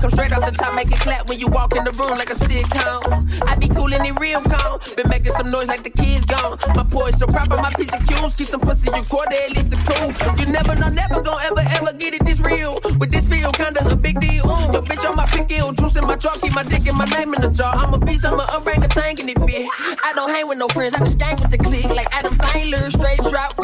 Come 0.00 0.10
straight 0.10 0.32
off 0.32 0.44
the 0.44 0.52
top, 0.52 0.74
make 0.74 0.90
it 0.92 1.00
clap 1.00 1.28
when 1.28 1.40
you 1.40 1.48
walk 1.48 1.74
in 1.76 1.84
the 1.84 1.90
room 1.92 2.14
like 2.14 2.30
a 2.30 2.34
sitcom. 2.34 3.02
I 3.48 3.56
be 3.58 3.68
cool 3.68 3.92
in 3.92 4.02
the 4.02 4.12
real 4.20 4.40
calm. 4.42 4.80
Been 4.96 5.08
making 5.08 5.32
some 5.32 5.50
noise 5.50 5.68
like 5.68 5.82
the 5.82 5.90
kids 5.90 6.26
gone. 6.26 6.58
My 6.76 6.84
poise 6.84 7.18
so 7.18 7.26
proper, 7.26 7.56
my 7.56 7.72
piece 7.72 7.92
of 7.92 8.06
cues. 8.06 8.34
Keep 8.34 8.46
some 8.46 8.60
pussy 8.60 8.88
in 8.94 9.04
quarter, 9.04 9.36
at 9.36 9.50
least 9.52 9.70
the 9.70 9.76
cool. 9.88 10.12
You 10.38 10.46
never 10.52 10.74
know, 10.74 10.88
never 10.88 11.22
gon' 11.22 11.40
ever, 11.42 11.64
ever 11.80 11.92
get 11.94 12.14
it 12.14 12.24
this 12.24 12.40
real. 12.40 12.78
With 13.00 13.10
this 13.10 13.26
feel, 13.28 13.50
kinda 13.52 13.80
a 13.88 13.96
big 13.96 14.20
deal. 14.20 14.44
Yo, 14.72 14.82
bitch 14.82 15.08
on 15.08 15.16
my 15.16 15.26
pickle, 15.26 15.72
juice 15.72 15.96
in 15.96 16.06
my 16.06 16.16
jar, 16.16 16.36
keep 16.36 16.54
my 16.54 16.62
dick 16.62 16.86
and 16.86 16.98
my 16.98 17.06
name 17.16 17.34
in 17.34 17.40
the 17.40 17.50
jar. 17.50 17.74
I'm 17.74 17.94
a 17.94 17.98
beast, 17.98 18.24
I'm 18.24 18.38
a 18.38 18.44
orangutan 18.54 19.18
in 19.20 19.28
it, 19.30 19.38
bitch. 19.38 19.68
I 20.04 20.12
don't 20.14 20.30
hang 20.30 20.46
with 20.46 20.58
no 20.58 20.68
friends, 20.68 20.94
I 20.94 20.98
just 20.98 21.18
gang 21.18 21.40
with 21.40 21.50
the 21.50 21.58
clique. 21.58 21.88
Like 21.88 22.08
Adam 22.12 22.34
Sandler, 22.34 22.92
straight 22.92 23.21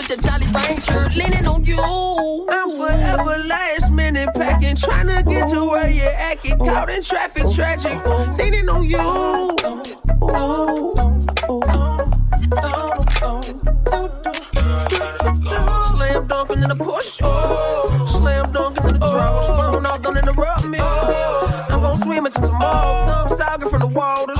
the 0.08 0.16
Jolly 0.16 0.46
Rancher. 0.46 1.10
Leaning 1.18 1.46
on 1.46 1.62
you. 1.64 2.46
I'm 2.48 2.70
forever 2.70 3.44
last 3.44 3.92
minute 3.92 4.30
packing, 4.34 4.74
trying 4.74 5.06
to 5.08 5.22
get 5.22 5.50
to 5.50 5.66
where 5.66 5.90
you're. 5.90 6.08
Get 6.42 6.58
caught 6.58 6.88
in 6.88 7.02
traffic, 7.02 7.44
tragic. 7.54 7.92
Leaning 8.38 8.68
on 8.70 8.84
you. 8.84 8.96
Slam 15.90 16.26
dunk 16.26 16.50
into 16.50 16.68
the 16.68 16.76
push. 16.78 17.18
Slam 18.10 18.52
dunk 18.52 18.76
into 18.78 18.92
the 18.92 18.98
draws. 18.98 19.74
Phone 19.74 19.84
off, 19.84 20.02
don't 20.02 20.16
interrupt 20.16 20.64
me. 20.64 20.78
I'm 20.78 21.82
gonna 21.82 21.96
swim 21.96 22.24
into 22.24 22.40
more. 22.40 22.50
Thumbs 22.50 23.36
sagging 23.36 23.68
from 23.68 23.80
the 23.80 23.86
waters. 23.86 24.38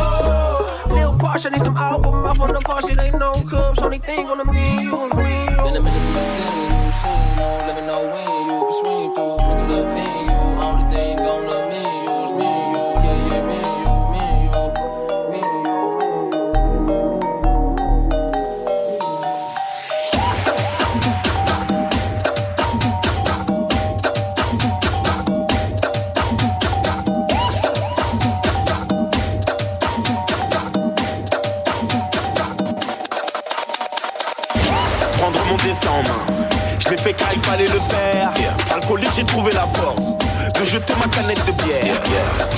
Lil 0.91 1.13
Porsche, 1.15 1.51
need 1.53 1.61
some 1.61 1.77
album. 1.77 2.15
Off 2.15 2.41
on 2.41 2.55
the 2.55 2.89
shit, 2.89 2.99
ain't 2.99 3.19
no 3.19 3.33
cups. 3.51 3.81
Only 3.81 3.99
thing 3.99 4.27
on 4.29 4.39
the 4.39 4.45
menu 4.47 5.18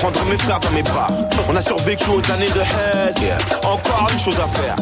Prendre 0.00 0.24
mes 0.24 0.38
frères 0.38 0.58
dans 0.60 0.70
mes 0.70 0.82
bras. 0.82 1.08
On 1.50 1.54
a 1.54 1.60
survécu 1.60 2.04
aux 2.08 2.32
années 2.32 2.48
de 2.48 2.60
Hess. 2.60 3.16
Encore 3.66 4.08
une 4.10 4.18
chose 4.18 4.36
à 4.38 4.48
faire. 4.58 4.74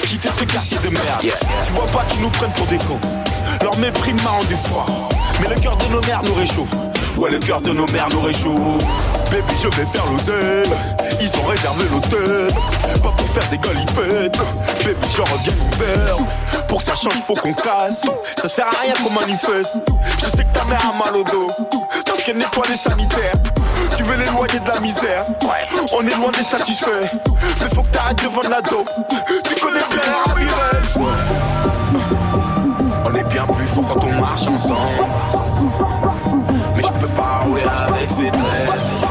Quitter 0.00 0.30
ce 0.34 0.44
quartier 0.44 0.78
de 0.78 0.88
merde. 0.88 1.20
Tu 1.20 1.72
vois 1.72 1.84
pas 1.84 2.04
qu'ils 2.08 2.22
nous 2.22 2.30
prennent 2.30 2.54
pour 2.54 2.66
des 2.66 2.78
cons. 2.78 2.98
Leur 3.62 3.76
mépris 3.76 4.14
m'a 4.14 4.30
rendu 4.30 4.56
froid. 4.56 4.86
Mais 5.42 5.54
le 5.54 5.60
cœur 5.60 5.76
de 5.76 5.84
nos 5.92 6.00
mères 6.00 6.22
nous 6.24 6.32
réchauffe. 6.32 6.72
Ouais, 7.18 7.30
le 7.30 7.38
cœur 7.38 7.60
de 7.60 7.72
nos 7.74 7.86
mères 7.88 8.08
nous 8.10 8.22
réchauffe. 8.22 8.82
Baby, 9.30 9.54
je 9.62 9.68
vais 9.68 9.84
faire 9.84 10.06
l'hôtel. 10.06 10.70
Ils 11.20 11.36
ont 11.38 11.44
réservé 11.44 11.84
l'hôtel. 11.92 12.54
Pas 13.02 13.10
pour 13.10 13.28
faire 13.28 13.46
des 13.50 13.58
galipettes. 13.58 14.38
Baby, 14.84 15.06
je 15.14 15.20
reviens 15.20 15.52
l'hiver. 15.52 16.16
Pour 16.66 16.78
que 16.78 16.84
ça 16.84 16.96
change, 16.96 17.20
faut 17.26 17.34
qu'on 17.34 17.52
casse. 17.52 18.06
Ça 18.40 18.48
sert 18.48 18.68
à 18.68 18.80
rien 18.80 18.94
qu'on 19.04 19.12
manifeste. 19.12 19.82
Je 20.18 20.24
sais 20.24 20.44
que 20.44 20.58
ta 20.58 20.64
mère 20.64 20.80
a 20.80 20.96
mal 20.96 21.14
au 21.14 21.24
dos. 21.24 21.46
Parce 22.06 22.22
qu'elle 22.22 22.38
nettoie 22.38 22.64
les 22.70 22.76
sanitaires. 22.76 23.36
Veux 24.06 24.16
l'éloigner 24.16 24.60
de 24.60 24.68
la 24.68 24.80
misère. 24.80 25.20
On 25.92 26.06
est 26.06 26.14
loin 26.14 26.30
d'être 26.30 26.48
satisfait. 26.48 26.90
Mais 27.60 27.74
faut 27.74 27.82
que 27.82 27.88
t'arrêtes 27.88 28.16
de 28.16 28.48
la 28.48 28.60
dope. 28.60 28.88
Tu 29.44 29.54
connais 29.56 29.80
bien 29.90 30.00
la 30.06 30.32
Ramirez. 30.32 30.78
On 33.04 33.14
est 33.14 33.24
bien 33.24 33.46
plus 33.46 33.66
fort 33.66 33.84
quand 33.94 34.04
on 34.04 34.20
marche 34.20 34.46
ensemble. 34.46 35.06
Mais 36.76 36.82
je 36.82 36.88
peux 37.00 37.08
pas 37.08 37.40
rouler 37.44 37.62
avec 37.62 38.08
ces 38.08 38.28
traits. 38.28 39.05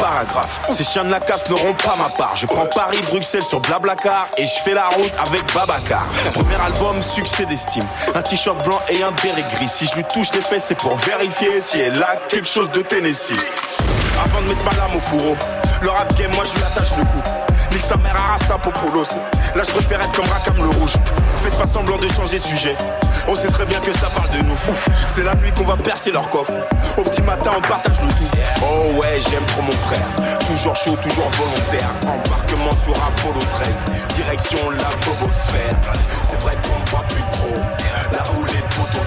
Paragraphe. 0.00 0.60
Ces 0.70 0.84
chiens 0.84 1.04
de 1.04 1.10
la 1.10 1.20
casse 1.20 1.48
n'auront 1.48 1.74
pas 1.74 1.94
ma 1.96 2.08
part. 2.08 2.34
Je 2.34 2.46
prends 2.46 2.66
Paris, 2.66 3.00
Bruxelles 3.06 3.44
sur 3.44 3.60
Blablacar 3.60 4.28
et 4.38 4.44
je 4.44 4.62
fais 4.64 4.74
la 4.74 4.88
route 4.88 5.12
avec 5.18 5.42
Babacar. 5.54 6.06
Premier 6.32 6.56
album, 6.56 7.02
succès 7.02 7.44
d'estime. 7.44 7.84
Un 8.14 8.22
t-shirt 8.22 8.64
blanc 8.64 8.80
et 8.88 9.02
un 9.02 9.12
béret 9.12 9.44
gris. 9.54 9.68
Si 9.68 9.86
je 9.86 9.94
lui 9.96 10.04
touche 10.04 10.32
les 10.32 10.40
fesses, 10.40 10.64
c'est 10.68 10.78
pour 10.78 10.96
vérifier 10.96 11.60
si 11.60 11.80
elle 11.80 12.02
a 12.02 12.16
quelque 12.28 12.48
chose 12.48 12.70
de 12.70 12.82
Tennessee. 12.82 13.36
Avant 14.24 14.40
de 14.42 14.48
mettre 14.48 14.64
ma 14.64 14.72
lame 14.72 14.96
au 14.96 15.00
fourreau, 15.00 15.36
le 15.82 15.90
rap 15.90 16.14
game, 16.18 16.30
moi 16.34 16.44
je 16.44 16.56
lui 16.56 16.64
attache 16.64 16.96
le 16.96 17.04
cou. 17.04 17.20
Nique 17.72 17.82
sa 17.82 17.96
mère 17.96 18.16
à 18.16 18.32
Rasta. 18.32 18.56
Là 19.54 19.62
je 19.66 19.70
préfère 19.72 20.00
être 20.00 20.12
comme 20.12 20.28
Rakam 20.28 20.56
le 20.56 20.68
rouge. 20.68 20.94
Faites 21.42 21.56
pas 21.56 21.66
semblant 21.66 21.96
de 21.98 22.08
changer 22.08 22.38
de 22.38 22.44
sujet. 22.44 22.76
On 23.28 23.34
sait 23.34 23.48
très 23.48 23.64
bien 23.64 23.80
que 23.80 23.92
ça 23.92 24.08
parle 24.14 24.30
de 24.30 24.42
nous. 24.42 24.56
C'est 25.06 25.24
la 25.24 25.34
nuit 25.34 25.52
qu'on 25.52 25.64
va 25.64 25.76
percer 25.76 26.10
leur 26.10 26.28
coffre. 26.30 26.52
Au 26.96 27.02
petit 27.02 27.22
matin, 27.22 27.52
on 27.56 27.60
partage 27.60 28.00
le 28.00 28.08
tout. 28.08 28.30
Oh 28.62 29.00
ouais, 29.00 29.18
j'aime 29.20 29.44
trop 29.46 29.62
mon 29.62 29.72
frère. 29.72 30.38
Toujours 30.46 30.76
chaud, 30.76 30.96
toujours 31.02 31.30
volontaire. 31.30 31.90
Embarquement 32.02 32.76
sur 32.82 32.92
Apollo 32.92 33.40
13. 33.52 33.84
Direction 34.16 34.70
la 34.70 34.90
bobosphère. 35.04 35.76
C'est 36.22 36.40
vrai 36.40 36.56
qu'on 36.62 36.90
voit 36.90 37.04
plus 37.08 37.22
trop. 37.32 37.54
Là 38.12 38.22
où 38.36 38.44
les 38.44 38.60
poteaux 38.74 39.06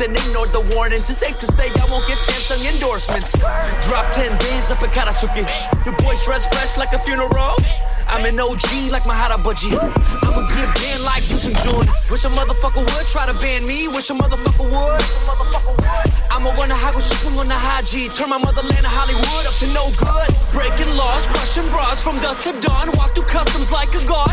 all 0.00 0.06
and 0.06 0.16
ignored 0.16 0.52
the 0.52 0.60
warnings. 0.74 1.08
It's 1.10 1.18
safe 1.18 1.36
to 1.38 1.46
say 1.46 1.68
I 1.68 1.84
won't 1.90 2.06
get 2.06 2.18
Samsung 2.18 2.64
endorsements. 2.72 3.32
Drop 3.88 4.10
10 4.12 4.38
bands 4.38 4.70
up 4.70 4.82
in 4.82 4.90
Karasuki. 4.90 5.44
Your 5.84 5.96
boys 5.98 6.22
dress 6.22 6.46
fresh 6.46 6.76
like 6.76 6.92
a 6.92 6.98
funeral. 6.98 7.56
I'm 8.08 8.24
an 8.24 8.38
OG 8.38 8.90
like 8.90 9.06
my 9.06 9.14
Mahara 9.14 9.42
Budgie. 9.42 9.72
I'm 9.72 10.36
a 10.36 10.48
good 10.48 10.70
band 10.74 11.02
like 11.04 11.22
you 11.28 11.36
Houston 11.36 11.54
June. 11.64 11.86
Wish 12.10 12.24
a 12.24 12.28
motherfucker 12.28 12.84
would 12.84 13.06
try 13.06 13.26
to 13.26 13.34
ban 13.40 13.66
me. 13.66 13.88
Wish 13.88 14.10
a 14.10 14.14
motherfucker 14.14 14.68
would. 14.68 15.04
I'ma 16.30 16.50
run 16.56 16.70
a 16.70 16.74
hago 16.74 17.00
on 17.38 17.48
the 17.48 17.54
high 17.54 17.82
G. 17.82 18.08
Turn 18.08 18.30
my 18.30 18.38
motherland 18.38 18.84
of 18.84 18.92
Hollywood 18.92 19.46
up 19.46 19.54
to 19.60 19.66
no 19.72 19.92
good. 19.96 20.28
Breaking 20.52 20.96
laws, 20.96 21.26
crushing 21.26 21.68
bras 21.70 22.02
from 22.02 22.16
dusk 22.16 22.42
to 22.44 22.52
dawn. 22.60 22.90
Walk 22.96 23.14
through 23.14 23.24
customs 23.24 23.70
like 23.70 23.94
a 23.94 24.04
god. 24.06 24.31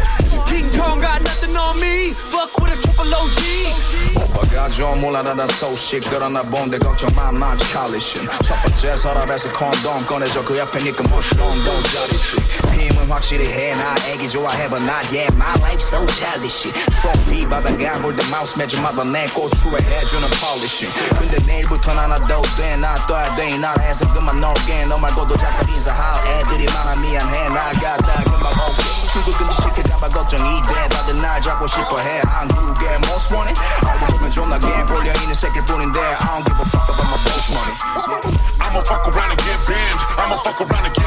오빠가 4.79 4.79
좀 4.79 5.05
올라다다 5.05 5.47
소식 5.49 6.03
그러나 6.09 6.43
본데 6.43 6.79
걱정만 6.79 7.35
난 7.39 7.57
찰리신 7.57 8.29
첫 8.43 8.63
번째 8.63 8.97
서랍에서 8.97 9.53
콘돔 9.53 10.07
꺼내줘 10.07 10.45
그 10.45 10.57
옆에 10.57 10.79
니꺼 10.79 11.03
무시롱도 11.03 11.83
자리지 11.83 12.48
힘은 12.79 13.11
확실히 13.11 13.47
해나 13.53 13.95
애기 14.07 14.29
좋아해 14.29 14.69
but 14.69 14.83
not 14.85 15.07
yet 15.17 15.33
my 15.35 15.55
life 15.61 15.81
so 15.81 16.07
childish 16.15 16.73
트로피 17.01 17.49
받아가 17.49 18.01
볼때 18.01 18.23
마우스 18.31 18.59
매주마다 18.59 19.05
내 19.05 19.27
고추에 19.27 19.79
해주는 19.81 20.29
폴리싱 20.29 20.89
근데 21.19 21.39
내일부터 21.47 21.95
나나도 21.95 22.43
돼나 22.57 22.95
떠야 23.07 23.35
돼이 23.35 23.59
나라에서 23.59 24.07
그만 24.13 24.41
놀게 24.41 24.87
너 24.87 24.99
말고도 24.99 25.37
자꾸 25.37 25.71
인사할 25.73 26.27
애들이 26.27 26.67
많아 26.67 26.97
미안해 26.97 27.49
나가다 27.49 28.25
금방 28.25 28.53
올게 28.67 28.83
출근 29.13 29.51
시켜 29.53 29.83
잡아 29.89 30.09
걱정이 30.09 30.63
돼 30.63 30.89
다들 30.89 31.21
날 31.21 31.41
잡고 31.41 31.67
싶어해 31.67 32.21
한국의 32.25 32.89
most 33.07 33.33
wanted 33.33 33.61
알고 33.87 34.07
보면 34.07 34.31
존나게 34.31 34.67
꼴려있는 34.85 35.35
새끼일 35.35 35.65
뿐인데 35.65 36.01
I 36.01 36.19
don't 36.19 36.45
give 36.45 36.59
a 36.59 36.67
fuck 36.67 36.89
about 36.91 37.07
my 37.07 37.19
boss 37.25 37.51
money 37.53 38.45
I'ma 38.65 38.81
fuck 38.83 39.07
around 39.07 39.31
and 39.31 39.39
get 39.45 39.61
banned. 39.69 40.01
I'ma 40.19 40.37
fuck 40.43 40.59
around 40.61 40.85
and 40.87 40.95
get 40.95 40.98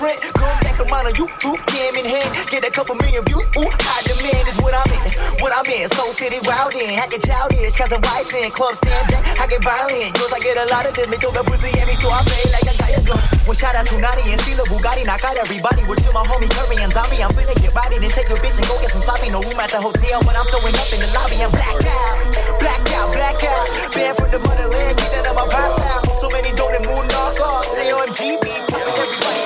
a 0.00 0.16
friend. 0.16 0.20
Come 0.34 0.56
back 0.64 0.80
around 0.80 1.06
on 1.06 1.14
YouTube, 1.14 1.60
damn 1.68 1.96
in 1.96 2.04
hand. 2.04 2.32
Get 2.48 2.64
a 2.64 2.70
couple 2.70 2.94
million 2.96 3.24
views. 3.24 3.44
Ooh, 3.56 3.68
high 3.68 4.02
demand 4.08 4.48
is 4.48 4.56
what 4.60 4.72
I'm 4.72 4.88
in. 4.88 5.12
What 5.40 5.52
I'm 5.52 5.66
in, 5.68 5.88
Soul 5.92 6.12
City 6.12 6.40
wild 6.44 6.74
in. 6.74 6.96
I 6.98 7.06
get 7.08 7.22
childish, 7.22 7.76
cause 7.76 7.92
I'm 7.92 8.00
white 8.00 8.32
in. 8.32 8.50
Club 8.50 8.74
stand 8.76 9.04
back, 9.12 9.22
I 9.38 9.46
get 9.46 9.62
violent. 9.62 10.16
Girls, 10.16 10.32
I 10.32 10.40
get 10.40 10.56
a 10.56 10.66
lot 10.72 10.86
of 10.88 10.94
them. 10.96 11.10
They 11.10 11.18
throw 11.20 11.32
the 11.32 11.44
pussy 11.44 11.68
at 11.76 11.86
me, 11.86 11.94
so 11.94 12.08
I 12.08 12.24
play 12.24 12.44
like 12.52 12.66
I 12.66 12.74
got 12.80 12.90
a 12.96 13.00
gun. 13.04 13.20
One 13.44 13.56
shot 13.56 13.74
at 13.74 13.86
Tsunami 13.86 14.24
and 14.32 14.40
see 14.42 14.54
the 14.54 14.64
Bugatti. 14.64 15.04
Knock 15.04 15.24
out 15.24 15.36
everybody. 15.36 15.82
With 15.84 16.00
my 16.12 16.24
homie 16.24 16.50
Curry 16.50 16.80
and 16.80 16.92
Zombie. 16.92 17.22
I'm 17.22 17.32
finna 17.36 17.54
get 17.60 17.74
right 17.74 17.92
and 17.92 18.02
take 18.10 18.28
your 18.28 18.40
bitch 18.40 18.56
and 18.56 18.66
go 18.66 18.80
get 18.80 18.90
some 18.90 19.02
sloppy. 19.02 19.28
No 19.30 19.40
room 19.44 19.60
at 19.60 19.70
the 19.70 19.80
hotel 19.80 20.18
when 20.24 20.34
I'm 20.36 20.48
throwing 20.48 20.76
up 20.76 20.88
in 20.92 21.00
the 21.00 21.10
lobby. 21.12 21.38
I'm 21.44 21.52
black 21.52 21.80
out, 21.84 22.60
black 22.60 22.84
out, 22.96 23.08
black 23.12 23.40
out. 23.44 23.66
Banned 23.92 24.16
from 24.16 24.30
the 24.30 24.38
motherland, 24.40 24.96
keep 24.96 25.10
that 25.12 25.26
in 25.28 25.34
my 25.34 25.44
pop 25.48 25.72
sound. 25.76 26.04
So 26.20 26.30
many 26.30 26.52
don't 26.56 26.72
moon 26.86 27.04
knockoffs. 27.08 27.74
Say 27.74 27.92
OMG, 27.92 28.40
beat 28.40 28.79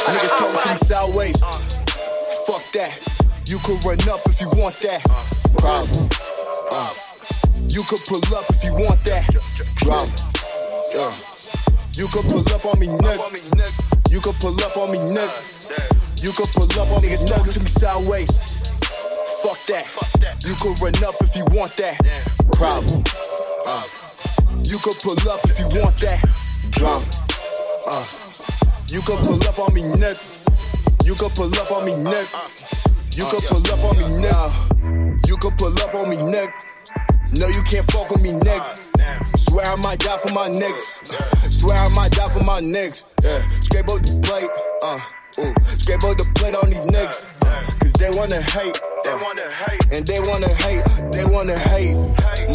Niggas 0.05 0.37
come 0.37 0.55
from 0.57 0.77
sideways. 0.77 1.41
Fuck 2.47 2.63
that. 2.73 2.93
You 3.47 3.59
could 3.61 3.83
run 3.85 3.99
up 4.09 4.21
if 4.27 4.41
you 4.41 4.51
want 4.51 4.79
that. 4.81 5.03
Problem. 5.57 6.09
Uh. 6.71 6.93
You 7.69 7.83
could 7.85 8.01
pull 8.07 8.23
up 8.37 8.45
if 8.51 8.63
you 8.63 8.75
want 8.75 9.03
that. 9.05 9.27
Drama. 9.77 10.13
Yeah. 10.93 11.13
You 11.95 12.07
could 12.09 12.27
pull 12.27 12.47
up 12.55 12.67
on 12.67 12.79
me, 12.79 12.87
nigga. 12.89 14.11
You 14.11 14.21
could 14.21 14.35
pull 14.37 14.63
up 14.63 14.77
on 14.77 14.93
me, 14.93 14.99
nigga. 14.99 16.23
You 16.23 16.33
could 16.33 16.49
pull 16.49 16.81
up 16.81 16.91
on 16.91 17.01
me, 17.01 17.09
nigga. 17.09 17.27
Talk 17.27 17.49
to 17.49 17.61
me 17.61 17.67
sideways. 17.67 18.31
Fuck 19.43 19.59
that. 19.67 19.87
You 20.45 20.55
could 20.57 20.79
run 20.81 21.03
up 21.03 21.15
if 21.23 21.35
you 21.35 21.45
want 21.47 21.75
that. 21.79 21.99
Problem. 22.53 23.03
Uh. 23.67 23.85
You 24.65 24.79
could 24.79 24.97
pull 25.03 25.31
up 25.31 25.41
if 25.45 25.59
you 25.59 25.81
want 25.81 25.97
that. 25.99 26.23
Drama. 26.71 27.05
Uh. 27.87 28.24
You 28.95 29.03
could 29.03 29.19
pull 29.25 29.43
up 29.49 29.59
on 29.59 29.75
me, 29.75 29.83
nigga. 29.83 30.23
You 31.05 31.17
could 31.17 31.35
pull 31.35 31.53
up 31.57 31.73
on 31.73 31.85
me, 31.85 31.91
nigga. 31.91 33.19
You 33.19 33.25
could 33.27 33.43
pull 33.43 33.67
up 33.73 33.85
on 33.85 33.97
me, 33.97 34.05
nigga. 34.05 35.27
You 35.27 35.37
could 35.37 35.59
pull 35.59 35.77
up 35.81 35.95
on 35.97 36.09
me, 36.11 36.15
nigga. 36.15 36.53
No, 37.33 37.49
you 37.49 37.61
can't 37.65 37.91
fuck 37.91 38.09
with 38.11 38.23
me, 38.23 38.31
nigga. 38.31 39.37
Swear 39.37 39.67
I 39.67 39.75
might 39.75 39.99
die 39.99 40.17
for 40.19 40.33
my 40.33 40.49
niggas. 40.49 41.53
Swear 41.53 41.77
I 41.77 41.89
might 41.89 42.13
die 42.13 42.29
for 42.29 42.45
my. 42.45 42.61
Yeah. 42.61 43.43
Scrape 43.63 43.89
up 43.89 44.01
the 44.01 44.21
plate, 44.23 44.51
uh, 44.85 45.01
ooh. 45.41 45.55
Scrape 45.77 46.05
up 46.05 46.17
the 46.17 46.31
plate 46.37 46.55
on 46.55 46.71
these 46.71 46.79
niggas. 46.79 47.81
Cause 47.81 47.93
they 47.95 48.11
wanna 48.11 48.43
hate. 48.43 48.79
They 49.03 49.15
wanna 49.15 49.51
hate. 49.51 49.87
And 49.91 50.07
they 50.07 50.21
wanna 50.21 50.55
hate. 50.55 50.85
They 51.11 51.25
wanna 51.25 51.59
hate. 51.59 51.97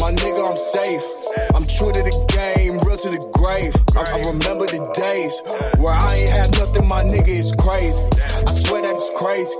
My 0.00 0.10
nigga, 0.10 0.50
I'm 0.50 0.56
safe. 0.56 1.19
I'm 1.54 1.66
true 1.66 1.92
to 1.92 2.02
the 2.02 2.14
game. 2.28 2.78
Real 2.86 2.96
to 2.96 3.08
the 3.10 3.22
grave. 3.32 3.74
I, 3.96 4.18
I 4.18 4.18
remember 4.30 4.66
the 4.66 4.82
days 4.94 5.40
where 5.80 5.94
I 5.94 6.16
ain't 6.16 6.30
had 6.30 6.50
nothing, 6.58 6.86
my 6.86 7.02
nigga 7.02 7.28
is 7.28 7.52
crazy. 7.58 8.02
I 8.46 8.52
swear 8.64 8.82
that 8.82 8.94
it's 8.94 9.10
crazy. 9.14 9.54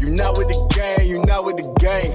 You 0.00 0.14
not 0.14 0.36
with 0.38 0.48
the 0.48 0.60
gang, 0.74 1.08
you 1.08 1.24
not 1.24 1.44
with 1.44 1.56
the 1.56 1.68
gang. 1.80 2.12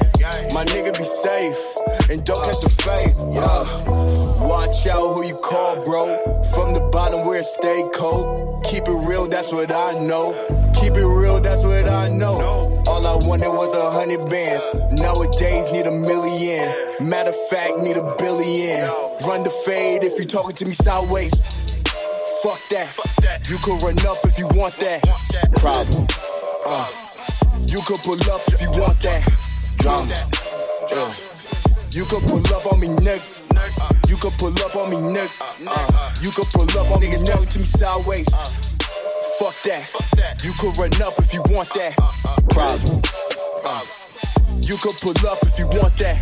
My 0.54 0.66
nigga 0.66 0.98
be 0.98 1.06
safe 1.06 2.10
and 2.10 2.24
don't 2.24 2.44
catch 2.44 2.62
the 2.62 2.70
fade. 2.70 3.16
Yeah. 3.34 4.29
Watch 4.50 4.88
out 4.88 5.14
who 5.14 5.24
you 5.24 5.36
call, 5.36 5.76
bro. 5.86 6.42
From 6.56 6.74
the 6.74 6.80
bottom 6.80 7.24
where 7.24 7.40
it 7.40 7.46
stay 7.46 7.84
cold. 7.94 8.64
Keep 8.66 8.88
it 8.88 9.08
real, 9.08 9.28
that's 9.28 9.52
what 9.52 9.72
I 9.72 9.92
know. 10.00 10.34
Keep 10.74 10.94
it 10.94 11.06
real, 11.06 11.40
that's 11.40 11.62
what 11.62 11.88
I 11.88 12.10
know. 12.10 12.82
All 12.88 13.06
I 13.06 13.28
wanted 13.28 13.50
was 13.50 13.76
a 13.76 13.92
hundred 13.92 14.28
bands. 14.28 14.68
Nowadays, 15.00 15.72
need 15.72 15.86
a 15.86 15.92
million. 15.92 16.74
Matter 17.00 17.30
of 17.30 17.48
fact, 17.50 17.78
need 17.78 17.98
a 17.98 18.16
billion. 18.18 18.90
Run 19.28 19.44
the 19.44 19.52
fade 19.66 20.04
if 20.04 20.18
you 20.18 20.26
talking 20.26 20.56
to 20.56 20.66
me 20.66 20.72
sideways. 20.72 21.34
Fuck 22.42 22.60
that. 22.72 23.48
You 23.48 23.58
could 23.60 23.84
run 23.84 24.00
up 24.08 24.18
if 24.24 24.40
you 24.40 24.48
want 24.48 24.76
that. 24.78 25.04
Problem. 25.58 26.08
Uh. 26.66 26.90
You 27.68 27.82
could 27.86 28.00
pull 28.00 28.20
up 28.32 28.42
if 28.48 28.62
you 28.64 28.72
want 28.72 29.00
that. 29.04 29.30
Drama. 29.78 30.12
Yeah. 30.90 31.29
You 31.92 32.06
could 32.06 32.22
pull 32.24 32.46
up 32.54 32.72
on 32.72 32.80
me, 32.80 32.88
nigga. 32.88 34.10
You 34.10 34.18
could 34.18 34.34
pull 34.34 34.54
up 34.64 34.76
on 34.76 34.92
me, 34.92 34.98
nigga. 34.98 35.68
Uh. 35.68 36.14
You 36.22 36.30
could 36.30 36.46
pull 36.48 36.70
up 36.78 36.92
on 36.92 37.00
me, 37.00 37.08
niggas 37.08 37.26
talking 37.26 37.50
to 37.50 37.60
me 37.60 37.66
sideways. 37.66 38.30
Fuck 39.40 39.56
that. 39.64 39.90
You 40.44 40.54
could 40.54 40.78
run 40.78 40.94
up 41.02 41.18
if 41.18 41.34
you 41.34 41.42
want 41.50 41.74
that. 41.74 41.96
Problem. 42.50 43.02
Uh. 43.66 43.86
You 44.62 44.78
could 44.78 44.96
pull 45.02 45.28
up 45.28 45.40
if 45.44 45.58
you 45.58 45.66
want 45.68 45.98
that. 45.98 46.22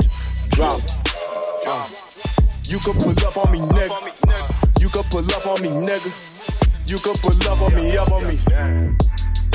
Uh. 0.57 1.88
You 2.64 2.80
could 2.80 2.95
pull 2.95 3.27
up 3.27 3.38
on 3.38 3.52
me, 3.52 3.60
nigga. 3.60 4.80
You 4.80 4.88
could 4.88 5.06
pull 5.06 5.31
up 5.31 5.45
on 5.48 5.61
me, 5.61 5.68
nigga. 5.68 6.11
You 6.88 6.98
could 6.99 7.18
pull 7.19 7.52
up 7.52 7.61
on 7.61 7.76
me, 7.76 7.98
up 7.98 8.11
on 8.11 8.26
me. 8.26 8.39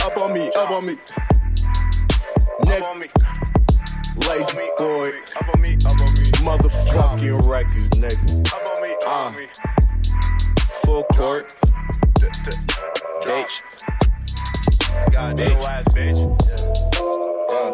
Up 0.05 0.17
on 0.19 0.33
me, 0.35 0.53
up 0.53 0.71
on 0.71 0.87
me. 0.87 0.97
Nigga. 2.61 3.62
Lazy 4.17 4.69
boy. 4.77 5.13
I'm 5.41 5.51
on 5.51 5.61
me, 5.61 5.77
I'm 5.87 6.01
on 6.01 6.15
me. 6.15 6.31
Motherfucking 6.45 7.49
records, 7.49 7.91
nigga. 7.91 8.47
Uh. 9.07 9.33
Full 10.85 11.05
court. 11.05 11.55
Bitch. 13.23 13.63
Bitch. 15.95 16.19
Uh. 17.53 17.71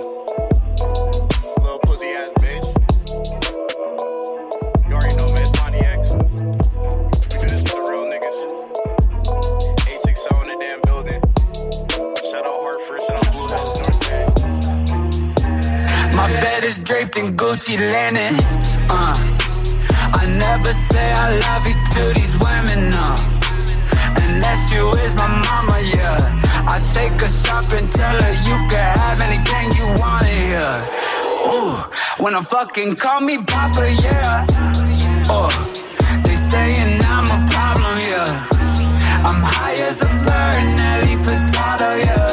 Little 1.60 1.78
pussy 1.80 2.06
ass 2.06 2.30
is 16.68 16.78
draped 16.78 17.16
in 17.16 17.34
Gucci 17.34 17.76
linen. 17.78 18.34
Uh, 18.90 19.16
I 20.20 20.22
never 20.44 20.72
say 20.88 21.06
I 21.24 21.26
love 21.44 21.64
you 21.70 21.76
to 21.94 22.02
these 22.18 22.36
women, 22.44 22.90
no. 22.90 23.08
Unless 24.24 24.72
you 24.74 24.84
is 25.04 25.14
my 25.14 25.28
mama, 25.46 25.76
yeah. 25.94 26.18
I 26.74 26.76
take 26.96 27.16
her 27.22 27.32
shopping, 27.42 27.88
tell 27.88 28.16
her 28.24 28.34
you 28.48 28.56
can 28.72 28.88
have 29.02 29.20
anything 29.28 29.66
you 29.78 29.86
want 30.00 30.26
here. 30.26 30.76
Ooh, 31.52 31.72
when 32.22 32.34
I 32.34 32.42
fucking 32.42 32.96
call 32.96 33.20
me 33.22 33.38
Papa, 33.38 33.84
yeah. 34.06 34.46
Oh, 35.36 35.48
they 36.24 36.36
saying 36.36 37.00
I'm 37.14 37.28
a 37.36 37.38
problem, 37.52 37.96
yeah. 38.12 38.46
I'm 39.28 39.40
high 39.54 39.78
as 39.88 40.02
a 40.02 40.10
bird, 40.26 40.62
Nelly 40.78 41.16
Furtado, 41.24 41.90
yeah. 42.04 42.27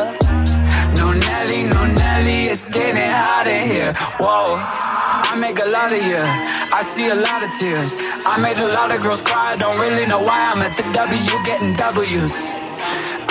It's 2.56 2.70
getting 2.70 2.96
hot 2.96 3.48
in 3.48 3.68
here. 3.68 3.92
Whoa. 4.16 4.56
I 4.56 5.36
make 5.38 5.60
a 5.60 5.66
lot 5.66 5.92
of 5.92 6.00
you. 6.00 6.24
I 6.72 6.82
see 6.82 7.08
a 7.10 7.16
lot 7.28 7.44
of 7.44 7.52
tears. 7.60 8.00
I 8.24 8.40
made 8.40 8.58
a 8.64 8.72
lot 8.72 8.96
of 8.96 9.02
girls 9.04 9.22
cry. 9.22 9.52
I 9.52 9.58
don't 9.58 9.78
really 9.78 10.06
know 10.06 10.22
why 10.22 10.40
I'm 10.52 10.62
at 10.64 10.78
the 10.78 10.88
W 10.94 11.36
getting 11.44 11.74
W's. 11.76 12.34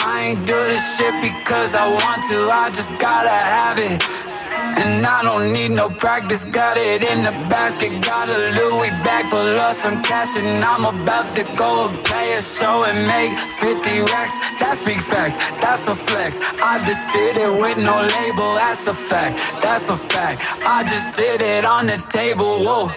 I 0.04 0.28
ain't 0.28 0.44
do 0.44 0.58
this 0.68 0.84
shit 0.98 1.14
because 1.22 1.74
I 1.74 1.88
want 1.88 2.20
to. 2.28 2.36
I 2.52 2.68
just 2.76 2.92
gotta 2.98 3.32
have 3.56 3.78
it. 3.78 4.33
And 4.76 5.06
I 5.06 5.22
don't 5.22 5.52
need 5.52 5.70
no 5.70 5.88
practice, 5.88 6.44
got 6.44 6.76
it 6.76 7.02
in 7.02 7.22
the 7.22 7.30
basket. 7.48 8.04
Got 8.04 8.28
a 8.28 8.38
Louis 8.58 8.90
bag 9.04 9.30
full 9.30 9.38
of 9.40 9.74
some 9.74 10.02
cash, 10.02 10.36
and 10.36 10.56
I'm 10.58 10.84
about 10.84 11.26
to 11.36 11.44
go 11.56 11.88
and 11.88 12.04
play 12.04 12.32
a 12.32 12.42
show 12.42 12.84
and 12.84 13.06
make 13.06 13.38
50 13.38 14.00
racks. 14.12 14.36
That's 14.58 14.82
big 14.82 15.00
facts, 15.00 15.36
that's 15.62 15.86
a 15.88 15.94
flex. 15.94 16.38
I 16.40 16.82
just 16.84 17.10
did 17.12 17.36
it 17.36 17.52
with 17.52 17.78
no 17.78 18.06
label, 18.16 18.54
that's 18.54 18.86
a 18.88 18.94
fact, 18.94 19.38
that's 19.62 19.88
a 19.90 19.96
fact. 19.96 20.42
I 20.66 20.82
just 20.84 21.16
did 21.16 21.40
it 21.40 21.64
on 21.64 21.86
the 21.86 21.98
table, 22.10 22.64
whoa. 22.64 22.90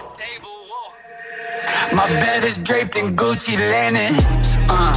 My 1.94 2.08
bed 2.20 2.44
is 2.44 2.58
draped 2.58 2.96
in 2.96 3.14
Gucci 3.14 3.56
linen. 3.56 4.14
Uh, 4.68 4.94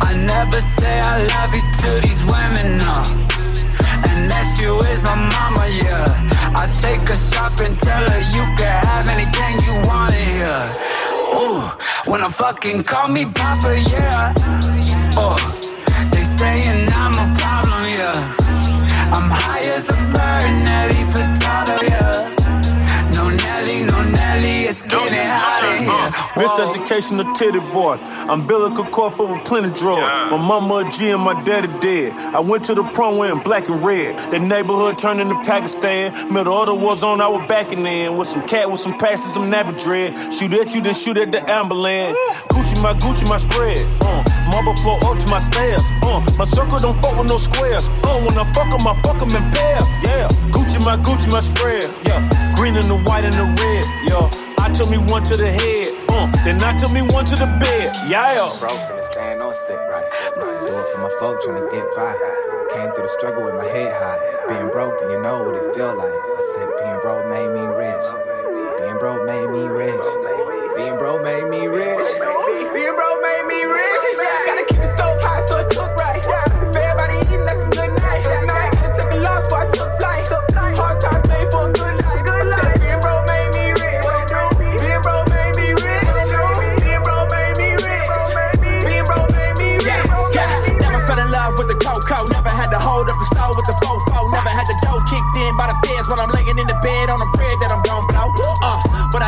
I 0.00 0.14
never 0.14 0.60
say 0.60 1.00
I 1.00 1.22
love 1.24 1.54
you 1.54 1.62
to 1.82 2.06
these 2.06 2.24
women, 2.24 2.78
no. 2.78 3.25
Unless 4.12 4.60
you 4.60 4.78
is 4.92 5.02
my 5.02 5.14
mama, 5.14 5.64
yeah. 5.68 6.06
I 6.54 6.64
take 6.78 7.02
a 7.10 7.16
her 7.16 7.16
shopping, 7.16 7.76
tell 7.76 8.04
her 8.10 8.20
you 8.36 8.44
can 8.56 8.74
have 8.86 9.06
anything 9.14 9.54
you 9.66 9.74
want 9.88 10.14
here. 10.14 10.64
Ooh, 11.40 11.60
when 12.10 12.22
I 12.22 12.28
fucking 12.30 12.84
call 12.84 13.08
me 13.08 13.24
Papa, 13.26 13.72
yeah. 13.94 14.32
Oh, 15.16 15.36
they 16.12 16.22
saying 16.22 16.88
I'm 16.92 17.14
a 17.24 17.26
problem, 17.38 17.84
yeah. 17.98 18.18
I'm 19.14 19.28
high 19.30 19.64
as 19.76 19.88
a 19.90 19.98
bird, 20.12 20.50
Nelly 20.66 21.02
Furtado, 21.12 21.76
yeah. 21.92 22.18
No 23.14 23.28
Nelly, 23.28 23.78
no 23.84 23.98
Nelly, 24.02 24.25
it's 24.84 24.92
getting 24.92 25.18
hot 25.18 25.64
in 25.64 25.84
here. 25.84 26.10
Miseducation 26.36 27.20
of 27.20 27.34
titty 27.34 27.60
boy. 27.72 27.96
Umbilical 28.28 28.84
cord 28.84 29.14
full 29.14 29.32
with 29.32 29.44
plenty 29.44 29.70
drugs. 29.72 30.30
My 30.30 30.36
mama 30.36 30.86
a 30.86 30.90
G 30.90 31.10
and 31.10 31.22
my 31.22 31.42
daddy 31.44 31.68
dead. 31.80 32.12
I 32.34 32.40
went 32.40 32.64
to 32.64 32.74
the 32.74 32.82
prom 32.92 33.16
wearing 33.16 33.42
black 33.42 33.68
and 33.68 33.82
red. 33.82 34.18
The 34.30 34.38
neighborhood 34.38 34.98
turned 34.98 35.20
into 35.20 35.36
Pakistan. 35.42 36.32
Middle 36.32 36.52
of 36.60 36.66
the 36.66 36.74
war 36.74 36.94
zone, 36.94 37.20
I 37.20 37.28
was 37.28 37.46
backing 37.46 37.86
in. 37.86 38.16
With 38.16 38.28
some 38.28 38.46
cat 38.46 38.70
with 38.70 38.80
some 38.80 38.98
passes, 38.98 39.32
some 39.34 39.50
nappy 39.50 39.80
dread. 39.82 40.32
Shoot 40.32 40.52
at 40.54 40.74
you, 40.74 40.80
then 40.80 40.94
shoot 40.94 41.16
at 41.16 41.32
the 41.32 41.40
ambulance. 41.50 42.16
Gucci 42.52 42.82
my 42.82 42.92
Gucci 42.94 43.28
my 43.28 43.38
spread. 43.38 43.78
Uh, 44.02 44.22
marble 44.50 44.76
floor 44.76 44.98
up 45.04 45.18
to 45.18 45.28
my 45.28 45.38
stairs. 45.38 45.80
Uh, 46.02 46.20
my 46.38 46.44
circle 46.44 46.78
don't 46.78 47.00
fuck 47.00 47.16
with 47.18 47.28
no 47.28 47.38
squares. 47.38 47.88
Uh, 48.04 48.20
when 48.20 48.36
I 48.36 48.44
fuck 48.52 48.68
'em, 48.68 48.86
I 48.86 49.00
fuck 49.02 49.22
'em 49.22 49.30
in 49.30 49.50
pairs. 49.52 49.86
Yeah, 50.04 50.28
Gucci 50.52 50.84
my 50.84 50.96
Gucci 50.96 51.30
my 51.32 51.40
spread. 51.40 51.88
Yeah, 52.04 52.20
green 52.56 52.76
and 52.76 52.88
the 52.90 52.96
white 53.08 53.24
and 53.24 53.34
the 53.34 53.44
red. 53.44 53.84
Yeah, 54.08 54.45
I 54.66 54.72
took 54.72 54.90
me 54.90 54.98
one 54.98 55.22
to 55.30 55.36
the 55.36 55.46
head. 55.46 55.94
Uh, 56.10 56.26
then 56.42 56.58
I 56.58 56.74
took 56.74 56.90
me 56.90 56.98
one 57.00 57.24
to 57.26 57.36
the 57.38 57.46
bed. 57.46 57.94
Yeah. 58.10 58.50
Broke 58.58 58.82
and 58.90 58.98
stand 58.98 59.40
on 59.40 59.54
sick 59.54 59.78
right. 59.78 60.02
Do 60.34 60.42
it 60.42 60.86
for 60.90 61.06
my 61.06 61.12
folk 61.22 61.38
trying 61.38 61.62
to 61.62 61.70
get 61.70 61.86
by. 61.94 62.10
Came 62.74 62.90
through 62.90 63.06
the 63.06 63.14
struggle 63.14 63.46
with 63.46 63.54
my 63.54 63.62
head 63.62 63.94
high. 63.94 64.18
Being 64.50 64.66
broke, 64.74 64.98
you 65.06 65.22
know 65.22 65.46
what 65.46 65.54
it 65.54 65.70
feel 65.70 65.94
like. 65.94 66.10
I 66.10 66.38
said 66.50 66.66
being 66.82 66.98
broke 66.98 67.30
made 67.30 67.46
me 67.54 67.62
rich. 67.78 68.06
Being 68.82 68.98
broke 68.98 69.22
made 69.22 69.46
me 69.54 69.70
rich. 69.70 70.02
Being 70.74 70.98
broke 70.98 71.22
made 71.22 71.46
me 71.46 71.70
rich. 71.70 72.10
Being 72.74 72.94
broke 72.98 73.22
made 73.22 73.46
me 73.46 73.62
rich. 73.70 74.02
Gotta 74.50 74.66
keep 74.66 74.82
the 74.82 74.90
stove 74.90 75.05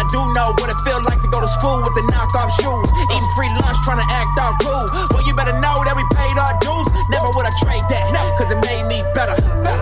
do 0.08 0.20
know 0.32 0.52
what 0.56 0.68
it 0.68 0.78
feel 0.84 1.00
like 1.04 1.20
to 1.20 1.28
go 1.28 1.40
to 1.40 1.48
school 1.48 1.78
with 1.84 1.94
the 1.94 2.04
knockoff 2.12 2.50
shoes. 2.60 2.88
Eating 3.12 3.32
free 3.36 3.50
lunch, 3.60 3.78
trying 3.84 4.00
to 4.00 4.08
act 4.08 4.38
all 4.40 4.54
cool. 4.60 4.84
Well, 5.12 5.24
you 5.24 5.34
better 5.34 5.56
know 5.60 5.84
that 5.84 5.94
we 5.96 6.04
paid 6.16 6.36
our 6.36 6.54
dues. 6.60 6.88
Never 7.12 7.28
would 7.36 7.46
I 7.46 7.52
trade 7.60 7.84
that, 7.92 8.12
cause 8.36 8.50
it 8.50 8.60
made 8.64 8.88
me 8.88 9.04
better. 9.12 9.36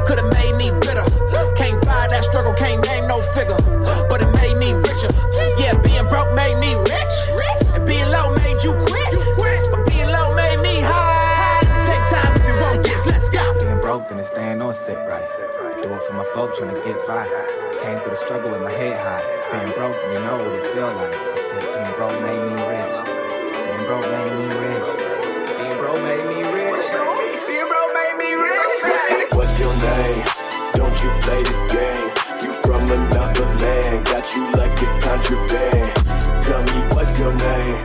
Could've 0.06 0.30
made 0.34 0.58
me 0.58 0.70
bitter. 0.82 1.06
Can't 1.58 1.78
buy 1.86 2.06
that 2.10 2.26
struggle, 2.26 2.54
can't 2.54 2.82
name 2.86 3.06
no 3.06 3.22
figure. 3.34 3.58
But 4.10 4.22
it 4.22 4.30
made 4.38 4.58
me 4.62 4.74
richer. 4.74 5.10
Yeah, 5.58 5.78
being 5.80 6.06
broke 6.08 6.34
made 6.34 6.58
me 6.58 6.74
rich. 6.74 7.14
And 7.74 7.86
being 7.86 8.06
low 8.10 8.34
made 8.34 8.62
you 8.62 8.74
quit. 8.86 9.10
But 9.70 9.86
being 9.86 10.10
low 10.10 10.34
made 10.34 10.60
me 10.62 10.82
high. 10.82 11.62
Take 11.86 12.02
time 12.10 12.34
if 12.34 12.42
you 12.46 12.54
want 12.62 12.82
this, 12.82 13.06
let's 13.06 13.30
go. 13.30 13.42
Being 13.62 13.80
broke 13.80 14.10
and 14.10 14.22
stand 14.24 14.62
on 14.62 14.74
set 14.74 14.98
right. 15.08 15.26
Do 15.82 15.92
it 15.92 16.02
for 16.02 16.14
my 16.14 16.26
folks, 16.34 16.58
trying 16.58 16.74
to 16.74 16.80
get 16.82 16.98
by. 17.06 17.26
Came 17.82 17.98
through 18.00 18.10
the 18.10 18.16
struggle 18.16 18.50
with 18.50 18.62
my 18.62 18.70
head 18.70 18.98
high. 18.98 19.22
Being 19.52 19.72
broke, 19.76 19.96
you 20.10 20.18
know 20.20 20.38
what 20.38 20.54
it 20.54 20.72
feel 20.74 20.90
like. 20.96 21.12
I 21.12 21.36
said 21.36 21.62
being 21.62 21.92
broke 21.94 22.18
made 22.24 22.42
me 22.42 22.56
rich. 22.66 22.96
Being 23.52 23.84
broke 23.86 24.08
made 24.10 24.32
me 24.38 24.46
rich. 24.56 24.88
Being 25.60 25.78
broke 25.78 26.02
made 26.02 26.26
me 26.26 26.40
rich. 26.46 26.84
Being 27.46 27.68
broke 27.68 27.92
made 27.94 28.16
me 28.16 28.30
rich. 28.34 29.30
What's 29.36 29.54
your 29.60 29.74
name? 29.76 30.24
Don't 30.72 30.96
you 31.04 31.10
play 31.20 31.40
this 31.44 31.62
game? 31.70 32.10
You 32.42 32.52
from 32.64 32.82
another 32.90 33.46
land, 33.60 34.06
got 34.06 34.24
you 34.34 34.42
like 34.56 34.74
it's 34.80 34.94
contraband. 35.04 35.90
Tell 36.42 36.62
me 36.64 36.78
what's 36.96 37.18
your 37.20 37.34
name? 37.34 37.78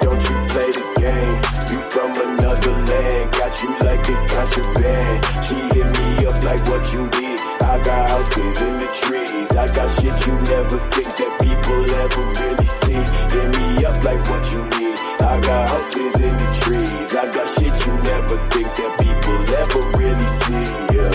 Don't 0.00 0.22
you 0.24 0.36
play 0.50 0.70
this 0.72 0.90
game? 0.98 1.38
You 1.70 1.78
from 1.92 2.10
another 2.16 2.74
land, 2.74 3.32
got 3.38 3.54
you 3.62 3.70
like 3.84 4.02
it's 4.08 4.22
contraband. 4.24 5.20
She 5.44 5.54
hit 5.76 5.86
me 5.86 6.26
up 6.26 6.38
like 6.42 6.64
what 6.66 6.82
you 6.92 7.06
need. 7.20 7.43
I 7.74 7.80
got 7.80 8.08
houses 8.08 8.62
in 8.62 8.78
the 8.78 8.90
trees. 8.94 9.50
I 9.50 9.66
got 9.66 9.90
shit 9.98 10.14
you 10.28 10.34
never 10.46 10.78
think 10.94 11.10
that 11.10 11.32
people 11.42 11.82
ever 11.90 12.22
really 12.38 12.70
see. 12.70 13.02
Hit 13.34 13.50
me 13.50 13.84
up 13.84 13.98
like 14.06 14.22
what 14.30 14.44
you 14.54 14.62
need. 14.78 14.94
I 15.18 15.40
got 15.42 15.68
houses 15.68 16.14
in 16.22 16.34
the 16.38 16.50
trees. 16.54 17.16
I 17.18 17.26
got 17.34 17.48
shit 17.50 17.74
you 17.82 17.94
never 17.98 18.36
think 18.54 18.70
that 18.78 18.92
people 19.02 19.38
ever 19.58 19.82
really 19.98 20.28
see. 20.38 20.66
Yeah. 20.94 21.10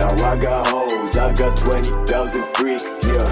Now 0.00 0.08
I 0.24 0.36
got 0.40 0.66
hoes. 0.68 1.18
I 1.18 1.34
got 1.34 1.54
20,000 1.58 2.44
freaks. 2.56 3.04
Yeah. 3.04 3.28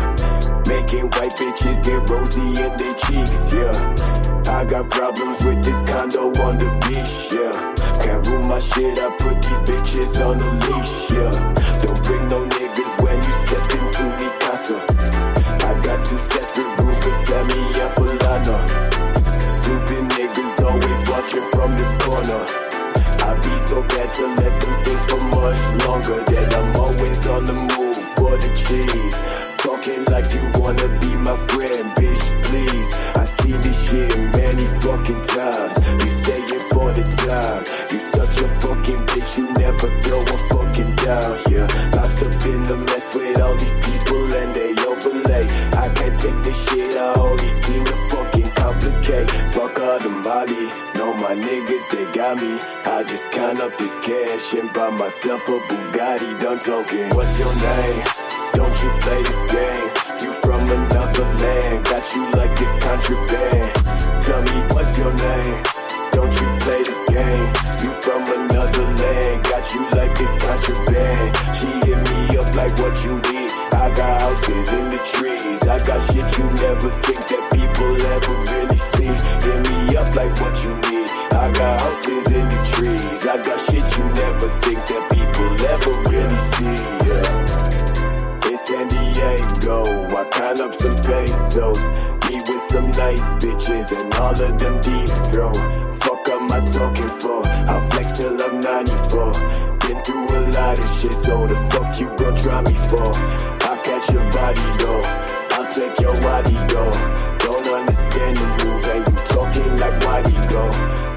Making 0.69 1.09
white 1.17 1.33
bitches 1.33 1.81
get 1.81 2.05
rosy 2.11 2.61
in 2.61 2.73
their 2.77 2.95
cheeks. 3.09 3.57
Yeah. 3.57 4.53
I 4.53 4.67
got 4.67 4.91
problems 4.91 5.43
with 5.47 5.65
this 5.65 5.81
condo 5.89 6.29
on 6.45 6.59
the 6.61 6.69
beach. 6.85 7.33
Yeah. 7.33 7.86
Can't 8.07 8.25
rule 8.29 8.43
my 8.43 8.59
shit. 8.61 9.01
I 9.03 9.11
put 9.19 9.43
these 9.43 9.63
bitches 9.67 10.25
on 10.25 10.39
a 10.39 10.51
leash. 10.63 11.11
Yeah. 11.11 11.35
Don't 11.83 12.01
bring 12.07 12.25
no 12.31 12.39
niggas 12.55 12.93
when 13.03 13.17
you 13.17 13.33
step 13.43 13.67
into 13.75 14.05
me 14.19 14.29
casa. 14.39 14.79
I 15.67 15.75
got 15.83 15.99
two 16.07 16.19
separate 16.31 16.71
rooms 16.79 16.99
for 17.03 17.15
Sammy 17.27 17.63
and 17.83 17.93
Fulano. 17.99 18.59
Stupid 19.59 20.05
niggas 20.15 20.55
always 20.63 21.01
watching 21.11 21.47
from 21.51 21.71
the 21.81 21.87
corner. 22.05 22.43
I 23.27 23.35
be 23.43 23.53
so 23.67 23.83
bad 23.83 24.13
to 24.13 24.27
let 24.39 24.61
them 24.61 24.85
think 24.85 25.01
for 25.11 25.21
much 25.35 25.61
longer 25.85 26.23
that 26.31 26.55
I'm 26.59 26.77
always 26.77 27.27
on 27.27 27.47
the 27.49 27.55
move 27.55 27.96
for 28.27 28.37
the 28.39 28.51
cheese. 28.59 29.17
Talking 29.57 30.03
like 30.13 30.29
you 30.35 30.45
wanna 30.61 30.89
be 31.01 31.13
my 31.27 31.37
friend, 31.51 31.87
bitch, 31.99 32.25
please. 32.47 32.89
I 33.23 33.25
seen 33.25 33.61
this 33.61 33.79
shit 33.87 34.13
many 34.35 34.67
fucking 34.83 35.23
times. 35.35 35.75
You 36.03 36.11
staying 36.21 36.63
for 36.73 36.89
the 36.99 37.05
time. 37.27 37.63
You 37.93 37.99
such 38.17 38.37
a 38.45 38.49
fucking 38.63 39.03
bitch, 39.11 39.39
you 39.39 39.47
never 39.65 39.89
throw 40.03 40.23
a 40.37 40.39
fucking 40.51 40.93
down. 41.07 41.35
Yeah, 41.51 41.67
lost 41.95 42.23
up 42.27 42.35
in 42.53 42.61
the 42.71 42.77
mess 42.89 43.07
with 43.15 43.41
all 43.41 43.55
these 43.55 43.75
people 43.75 43.96
Molly, 50.05 50.67
know 50.95 51.15
my 51.15 51.35
niggas, 51.35 51.91
they 51.91 52.05
got 52.13 52.37
me. 52.37 52.53
I 52.85 53.03
just 53.05 53.31
count 53.31 53.61
up 53.61 53.77
this 53.79 53.97
cash 53.99 54.53
and 54.55 54.71
buy 54.73 54.91
myself 54.91 55.49
a 55.49 55.59
Bugatti, 55.69 56.39
done 56.39 56.59
talking. 56.59 57.09
What's 57.17 57.39
your 57.39 57.55
name? 57.55 58.05
Don't 58.53 58.77
you 58.83 58.91
play 59.01 59.23
this 59.23 59.43
game? 59.51 59.91
You 60.23 60.33
from 60.33 60.61
another 60.61 61.25
land, 61.25 61.85
got 61.87 62.15
you 62.15 62.31
like 62.33 62.53
it's 62.61 62.85
contraband. 62.85 64.23
Tell 64.23 64.43
me 64.43 64.75
what's 64.75 64.99
your 64.99 65.13
name? 65.15 65.63
Don't 66.13 66.35
you 66.41 66.49
play 66.61 66.83
this 66.83 67.03
game? 67.09 67.49
You 67.83 67.91
from 68.05 68.23
another 68.23 68.85
land, 68.85 69.45
got 69.45 69.75
you 69.75 69.81
like 69.97 70.13
it's 70.21 70.33
contraband. 70.45 71.37
She 71.57 71.67
hit 71.89 72.01
me 72.11 72.37
up 72.37 72.55
like 72.55 72.77
what 72.79 72.95
you 73.05 73.17
need. 73.33 73.46
I 73.77 73.93
got 73.93 74.21
houses 74.23 74.73
in 74.73 74.91
the 74.91 75.01
trees. 75.05 75.63
I 75.69 75.77
got 75.85 76.01
shit 76.01 76.27
you 76.39 76.45
never 76.65 76.91
think 77.05 77.21
that 77.29 77.45
people 77.53 77.93
ever 77.93 78.35
really 78.49 78.81
see. 78.81 79.13
Hit 79.45 79.61
me 79.69 79.97
up 80.01 80.09
like 80.17 80.33
what 80.41 80.57
you 80.65 80.73
need. 80.89 81.11
I 81.37 81.53
got 81.53 81.81
houses 81.81 82.27
in 82.33 82.47
the 82.49 82.61
trees. 82.73 83.27
I 83.29 83.37
got 83.37 83.61
shit 83.61 83.85
you 83.97 84.05
never 84.17 84.49
think 84.65 84.81
that 84.81 85.05
people 85.13 85.53
ever 85.77 85.93
really 86.09 86.41
see. 86.57 86.77
Yeah. 87.05 88.49
In 88.49 88.57
San 88.65 88.89
Diego, 88.89 89.85
I 90.09 90.25
count 90.33 90.61
up 90.61 90.75
some 90.75 90.97
pesos. 91.05 91.81
Me 92.25 92.41
with 92.49 92.65
some 92.73 92.89
nice 92.97 93.27
bitches 93.45 93.93
and 93.93 94.09
all 94.15 94.33
of 94.33 94.57
them 94.57 94.81
deep 94.81 95.13
throw. 95.31 95.53
Fuck 96.01 96.29
up 96.33 96.43
my 96.49 96.65
talking 96.65 97.13
for. 97.21 97.45
I 97.45 97.77
flex 97.93 98.17
till 98.17 98.41
I'm 98.41 98.59
94. 98.59 99.77
Been 99.85 100.03
through 100.03 100.33
a 100.33 100.41
lot 100.57 100.79
of 100.81 100.89
shit, 100.97 101.13
so 101.13 101.47
the 101.47 101.57
fuck 101.71 101.93
you 102.01 102.09
gon' 102.17 102.37
try 102.37 102.63
me 102.63 102.73
for? 102.89 103.56
Catch 103.87 104.13
your 104.15 104.29
body 104.33 104.67
though. 104.83 105.03
I'll 105.55 105.71
take 105.71 106.01
your 106.01 106.21
body 106.21 106.59
though. 106.75 106.91
Don't 107.39 107.67
understand 107.71 108.37
the 108.37 108.47
move, 108.59 108.83
and 108.83 109.07
you 109.07 109.19
talking 109.31 109.77
like 109.79 110.03
why'd 110.03 110.27
go? 110.51 110.65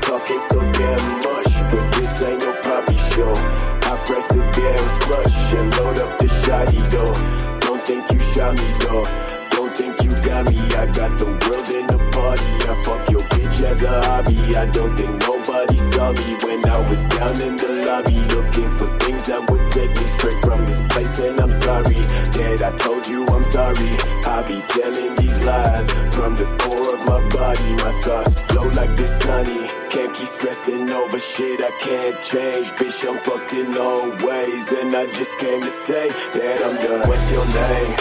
Talking 0.05 0.37
so 0.37 0.59
damn 0.77 1.01
much, 1.25 1.49
but 1.71 1.85
this 1.97 2.21
ain't 2.21 2.41
no 2.45 2.53
poppy 2.61 2.93
show. 2.93 3.33
I 3.89 3.97
press 4.05 4.29
a 4.37 4.41
damn 4.53 4.85
clutch 5.01 5.53
and 5.57 5.77
load 5.77 5.97
up 5.97 6.19
the 6.19 6.25
shotty 6.45 6.81
though. 6.93 7.59
Don't 7.61 7.83
think 7.83 8.05
you 8.11 8.19
shot 8.19 8.53
me 8.53 8.67
though. 8.85 9.05
Don't 9.49 9.75
think 9.75 10.03
you 10.03 10.11
got 10.21 10.47
me. 10.47 10.59
I 10.77 10.85
got 10.85 11.09
the 11.17 11.25
world 11.25 11.69
in 11.73 11.87
the 11.87 11.97
party. 12.13 12.49
I 12.69 12.83
fuck 12.85 13.09
your 13.09 13.38
as 13.61 13.83
a 13.83 14.01
hobby. 14.03 14.37
I 14.55 14.65
don't 14.67 14.93
think 14.95 15.13
nobody 15.21 15.77
saw 15.91 16.11
me 16.11 16.27
when 16.43 16.59
I 16.65 16.79
was 16.89 17.01
down 17.15 17.35
in 17.47 17.55
the 17.57 17.71
lobby 17.85 18.17
looking 18.35 18.69
for 18.77 18.89
things 19.03 19.27
that 19.27 19.41
would 19.49 19.69
take 19.69 19.91
me 19.95 20.05
straight 20.07 20.39
from 20.41 20.59
this 20.65 20.81
place. 20.89 21.19
And 21.19 21.39
I'm 21.39 21.51
sorry 21.61 22.01
that 22.39 22.59
I 22.63 22.71
told 22.77 23.07
you 23.07 23.25
I'm 23.27 23.45
sorry. 23.45 23.91
I 24.25 24.37
be 24.47 24.57
telling 24.73 25.15
these 25.15 25.39
lies 25.43 25.87
from 26.15 26.31
the 26.39 26.47
core 26.61 26.89
of 26.95 27.01
my 27.05 27.21
body. 27.29 27.69
My 27.83 27.93
thoughts 28.03 28.41
flow 28.47 28.67
like 28.79 28.95
the 28.95 29.07
sunny. 29.07 29.63
Can't 29.89 30.13
keep 30.15 30.27
stressing 30.27 30.89
over 30.89 31.19
shit 31.19 31.59
I 31.61 31.71
can't 31.79 32.21
change. 32.21 32.67
Bitch, 32.79 32.99
I'm 33.07 33.17
fucked 33.19 33.53
in 33.53 33.77
all 33.77 34.09
ways. 34.25 34.71
And 34.71 34.95
I 34.95 35.05
just 35.07 35.37
came 35.37 35.61
to 35.61 35.69
say 35.69 36.09
that 36.09 36.57
I'm 36.65 36.75
done. 36.75 37.01
What's 37.09 37.31
your 37.31 37.45
name? 37.45 37.95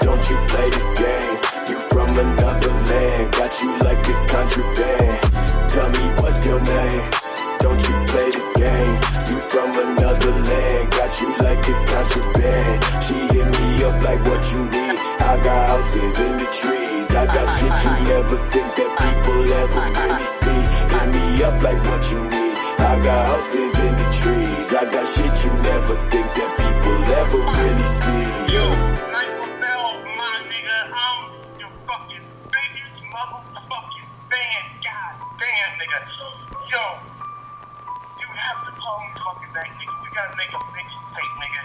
Don't 0.00 0.24
you 0.30 0.36
play 0.48 0.68
this 0.70 0.88
game? 0.98 1.43
You 1.66 1.80
from 1.80 2.10
another 2.18 2.68
land, 2.68 3.32
got 3.32 3.62
you 3.62 3.70
like 3.78 3.98
it's 4.00 4.20
contraband. 4.30 5.70
Tell 5.70 5.88
me 5.88 6.04
what's 6.20 6.44
your 6.44 6.60
name? 6.60 7.10
Don't 7.58 7.80
you 7.80 7.96
play 8.12 8.28
this 8.28 8.48
game? 8.52 8.96
You 9.28 9.38
from 9.48 9.70
another 9.72 10.32
land, 10.44 10.90
got 10.92 11.20
you 11.22 11.28
like 11.40 11.64
it's 11.64 11.80
contraband. 11.88 12.84
She 13.02 13.14
hit 13.32 13.46
me 13.48 13.84
up 13.84 13.96
like 14.04 14.20
what 14.28 14.44
you 14.52 14.60
need. 14.64 14.98
I 15.24 15.40
got 15.42 15.60
houses 15.72 16.18
in 16.18 16.36
the 16.36 16.48
trees. 16.52 17.10
I 17.16 17.24
got 17.32 17.48
shit 17.56 17.76
you 17.84 17.92
never 18.12 18.36
think 18.52 18.68
that 18.76 18.90
people 19.00 19.40
ever 19.64 19.82
really 20.04 20.28
see. 20.40 20.62
Hit 20.92 21.08
me 21.16 21.42
up 21.44 21.62
like 21.62 21.80
what 21.88 22.04
you 22.12 22.20
need. 22.24 22.56
I 22.76 23.00
got 23.02 23.26
houses 23.32 23.74
in 23.78 23.96
the 23.96 24.08
trees. 24.12 24.74
I 24.74 24.84
got 24.84 25.06
shit 25.08 25.34
you 25.44 25.52
never 25.62 25.94
think 26.12 26.28
that 26.36 26.50
people 26.60 26.98
ever 27.20 27.40
really 27.56 27.82
see. 27.82 28.44
Yo. 35.84 35.90
Yo, 36.72 36.80
you 38.16 38.24
have 38.24 38.64
to 38.64 38.72
call 38.72 39.04
me 39.04 39.12
fucking 39.20 39.52
back, 39.52 39.68
nigga. 39.68 39.92
We 40.00 40.08
gotta 40.16 40.34
make 40.34 40.48
a 40.48 40.60
mixtape, 40.72 41.34
nigga. 41.36 41.62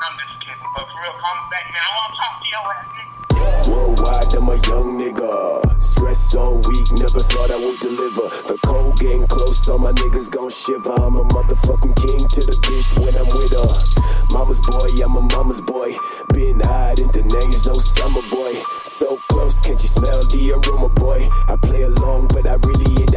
I'm 0.00 0.16
just 0.16 0.40
kidding, 0.40 0.72
but 0.72 0.88
for 0.88 0.96
real, 0.96 1.12
call 1.20 1.36
me 1.36 1.44
back 1.52 1.68
now. 1.68 1.84
I 1.84 1.92
wanna 1.92 2.16
talk 2.16 2.34
to 2.40 2.46
your 2.48 2.64
ass, 2.72 2.88
nigga. 2.96 3.68
Worldwide, 3.68 4.32
I'm 4.32 4.48
a 4.48 4.56
young 4.64 4.96
nigga. 4.96 5.82
Stressed 5.82 6.36
all 6.36 6.56
week, 6.56 6.90
never 6.92 7.20
thought 7.20 7.50
I 7.50 7.56
would 7.56 7.78
deliver. 7.80 8.32
The 8.48 8.56
cold 8.64 8.96
getting 8.98 9.26
close, 9.26 9.58
so 9.62 9.76
my 9.76 9.92
niggas 9.92 10.30
gon' 10.30 10.48
shiver. 10.48 10.92
I'm 10.96 11.16
a 11.16 11.24
motherfucking 11.24 11.96
king 12.00 12.26
to 12.28 12.40
the 12.40 12.56
bitch 12.64 12.98
when 12.98 13.14
I'm 13.14 13.28
with 13.28 13.52
her. 13.52 14.32
Mama's 14.32 14.62
boy, 14.62 14.88
I'm 15.04 15.16
a 15.16 15.20
mama's 15.20 15.60
boy. 15.60 15.92
Been 16.32 16.60
hiding 16.60 17.08
the 17.12 17.22
names, 17.24 17.66
oh 17.66 17.78
summer 17.78 18.22
boy. 18.30 18.54
So 18.84 19.20
close, 19.28 19.60
can't 19.60 19.82
you 19.82 19.88
smell 19.88 20.24
the 20.24 20.52
aroma, 20.52 20.88
boy? 20.88 21.28
I 21.46 21.56
play 21.56 21.82
along, 21.82 22.28
but 22.28 22.46
I 22.46 22.54
really 22.54 23.07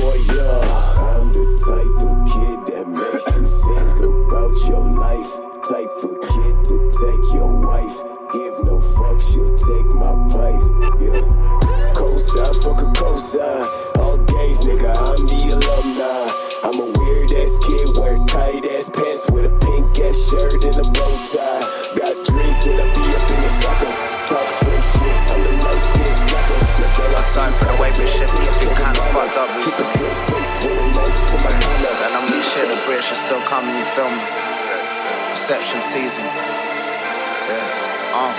boy, 0.00 0.16
yeah. 0.32 0.60
I'm 1.12 1.32
the 1.32 1.44
type 1.60 1.98
of 2.08 2.16
kid 2.32 2.58
that 2.72 2.86
makes 2.88 3.26
you 3.36 3.44
think 3.44 3.96
about 4.08 4.56
your 4.68 4.84
life. 4.96 5.30
Type 5.60 5.92
of 6.08 6.16
kid 6.32 6.54
to 6.68 6.76
take 6.88 7.24
your 7.36 7.52
wife. 7.60 7.96
Give 8.32 8.56
no 8.64 8.80
fuck, 8.80 9.20
she'll 9.20 9.54
take 9.54 9.90
my 9.94 10.14
pipe, 10.32 10.64
yeah. 11.04 11.20
Cosign, 11.92 12.54
fuck 12.62 12.80
a 12.80 12.88
cosign. 12.96 13.66
All 13.98 14.16
gays, 14.16 14.60
nigga, 14.64 14.90
I'm 14.90 15.26
the 15.28 15.40
alumni. 15.56 16.30
I'm 16.64 16.78
a 16.80 16.86
weird 16.98 17.32
ass 17.32 17.58
kid, 17.66 17.96
wear 17.96 18.16
tight 18.26 18.64
ass 18.64 18.90
pants 18.90 19.28
with 19.30 19.44
a 19.44 19.54
pink 19.60 19.98
ass 20.00 20.16
shirt 20.28 20.64
and 20.64 20.76
a 20.76 20.90
bow 20.90 21.14
tie. 21.32 21.89
Up 29.40 29.48
recently. 29.56 30.04
And 32.04 32.12
I'm 32.12 32.28
these 32.28 32.44
shit, 32.52 32.68
the 32.68 32.76
British 32.84 33.08
are 33.08 33.22
still 33.24 33.40
coming, 33.48 33.72
you 33.72 33.88
feel 33.96 34.10
me? 34.12 34.20
Perception 35.32 35.80
season. 35.80 36.24
Yeah. 36.28 38.12
Uh. 38.20 38.32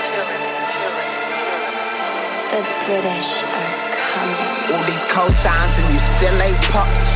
The 2.54 2.62
British 2.86 3.42
are 3.42 3.74
coming. 3.98 4.78
All 4.78 4.84
these 4.86 5.02
these 5.02 5.06
cosigns 5.10 5.74
and 5.82 5.88
you 5.90 6.00
still 6.14 6.38
ain't 6.46 6.62
popped. 6.70 7.08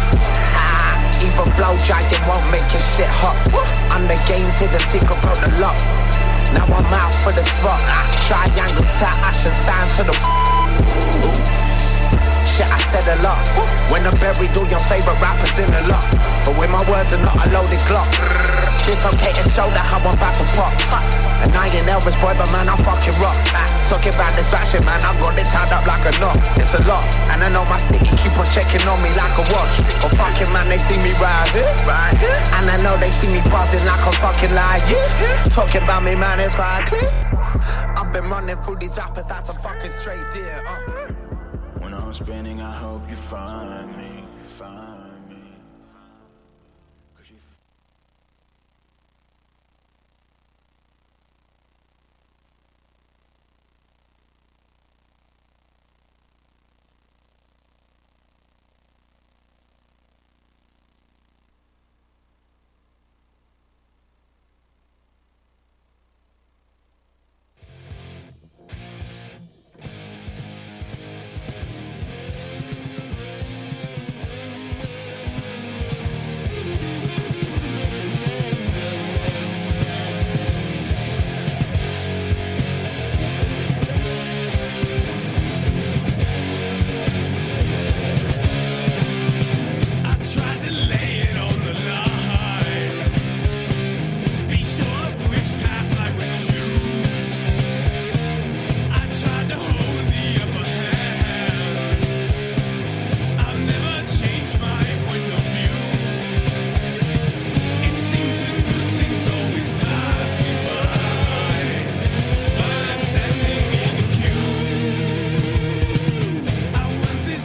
Ah, 0.57 0.97
Even 1.21 1.45
blow 1.53 1.77
drying 1.85 2.09
won't 2.25 2.47
make 2.49 2.65
your 2.73 2.81
shit 2.81 3.11
hot. 3.21 3.37
On 3.93 4.01
the 4.09 4.17
games, 4.25 4.57
hit 4.57 4.71
the 4.73 4.81
secret, 4.89 5.19
broke 5.21 5.41
the 5.45 5.53
lock. 5.61 5.77
Now 6.57 6.65
I'm 6.65 6.89
out 6.89 7.13
for 7.21 7.33
the 7.37 7.45
spot. 7.59 7.81
Triangle 8.25 8.87
tie, 8.97 9.19
I 9.21 9.31
should 9.35 9.57
sign 9.67 9.87
to 9.99 10.03
the. 10.09 10.15
Oops. 11.29 11.44
Shit, 12.55 12.71
I 12.71 12.79
said 12.87 13.03
a 13.11 13.19
lot. 13.19 13.43
When 13.91 14.07
I'm 14.07 14.15
buried, 14.15 14.55
all 14.55 14.63
your 14.71 14.79
favorite 14.87 15.19
rappers 15.19 15.51
in 15.59 15.67
a 15.75 15.83
lot. 15.91 16.07
But 16.47 16.55
when 16.55 16.71
my 16.71 16.79
words 16.87 17.11
are 17.11 17.19
not 17.19 17.35
a 17.35 17.51
loaded 17.51 17.83
clock. 17.83 18.07
Dislocated 18.87 19.51
shoulder, 19.51 19.83
how 19.83 19.99
I'm 19.99 20.15
about 20.15 20.39
to 20.39 20.47
pop. 20.55 20.71
And 21.43 21.51
I 21.51 21.67
ain't 21.67 21.83
Elvis 21.83 22.15
boy, 22.15 22.31
but 22.39 22.47
man, 22.55 22.71
I 22.71 22.79
fucking 22.79 23.11
rock. 23.19 23.35
Talking 23.91 24.15
about 24.15 24.39
distraction, 24.39 24.79
man, 24.87 25.03
I 25.03 25.11
got 25.19 25.35
it 25.35 25.51
tied 25.51 25.67
up 25.75 25.83
like 25.83 26.07
a 26.07 26.15
knot. 26.23 26.39
It's 26.55 26.71
a 26.71 26.81
lot, 26.87 27.03
and 27.27 27.43
I 27.43 27.51
know 27.51 27.67
my 27.67 27.75
city 27.91 28.07
keep 28.23 28.31
on 28.39 28.47
checking 28.47 28.87
on 28.87 29.03
me 29.03 29.11
like 29.19 29.35
a 29.35 29.43
watch. 29.51 29.75
But 29.99 30.15
fucking 30.15 30.47
man, 30.55 30.71
they 30.71 30.79
see 30.87 30.95
me 31.03 31.11
here. 31.11 32.39
And 32.55 32.71
I 32.71 32.79
know 32.79 32.95
they 32.95 33.11
see 33.11 33.27
me 33.27 33.43
buzzing 33.51 33.83
like 33.83 33.99
I'm 33.99 34.15
fucking 34.23 34.55
like 34.55 34.87
yeah. 34.87 35.43
Talking 35.51 35.83
about 35.83 36.07
me, 36.07 36.15
man, 36.15 36.39
it's 36.39 36.55
quite 36.55 36.87
clear. 36.87 37.03
I've 37.99 38.15
been 38.15 38.31
running 38.31 38.55
through 38.63 38.79
these 38.79 38.95
rappers, 38.95 39.27
that's 39.27 39.51
a 39.51 39.53
fucking 39.59 39.91
straight 39.91 40.23
deal. 40.31 40.63
Uh. 40.63 40.94
Spinning, 42.15 42.61
I 42.61 42.71
hope 42.71 43.01
you 43.09 43.17
find 43.17 43.97
me. 43.97 44.14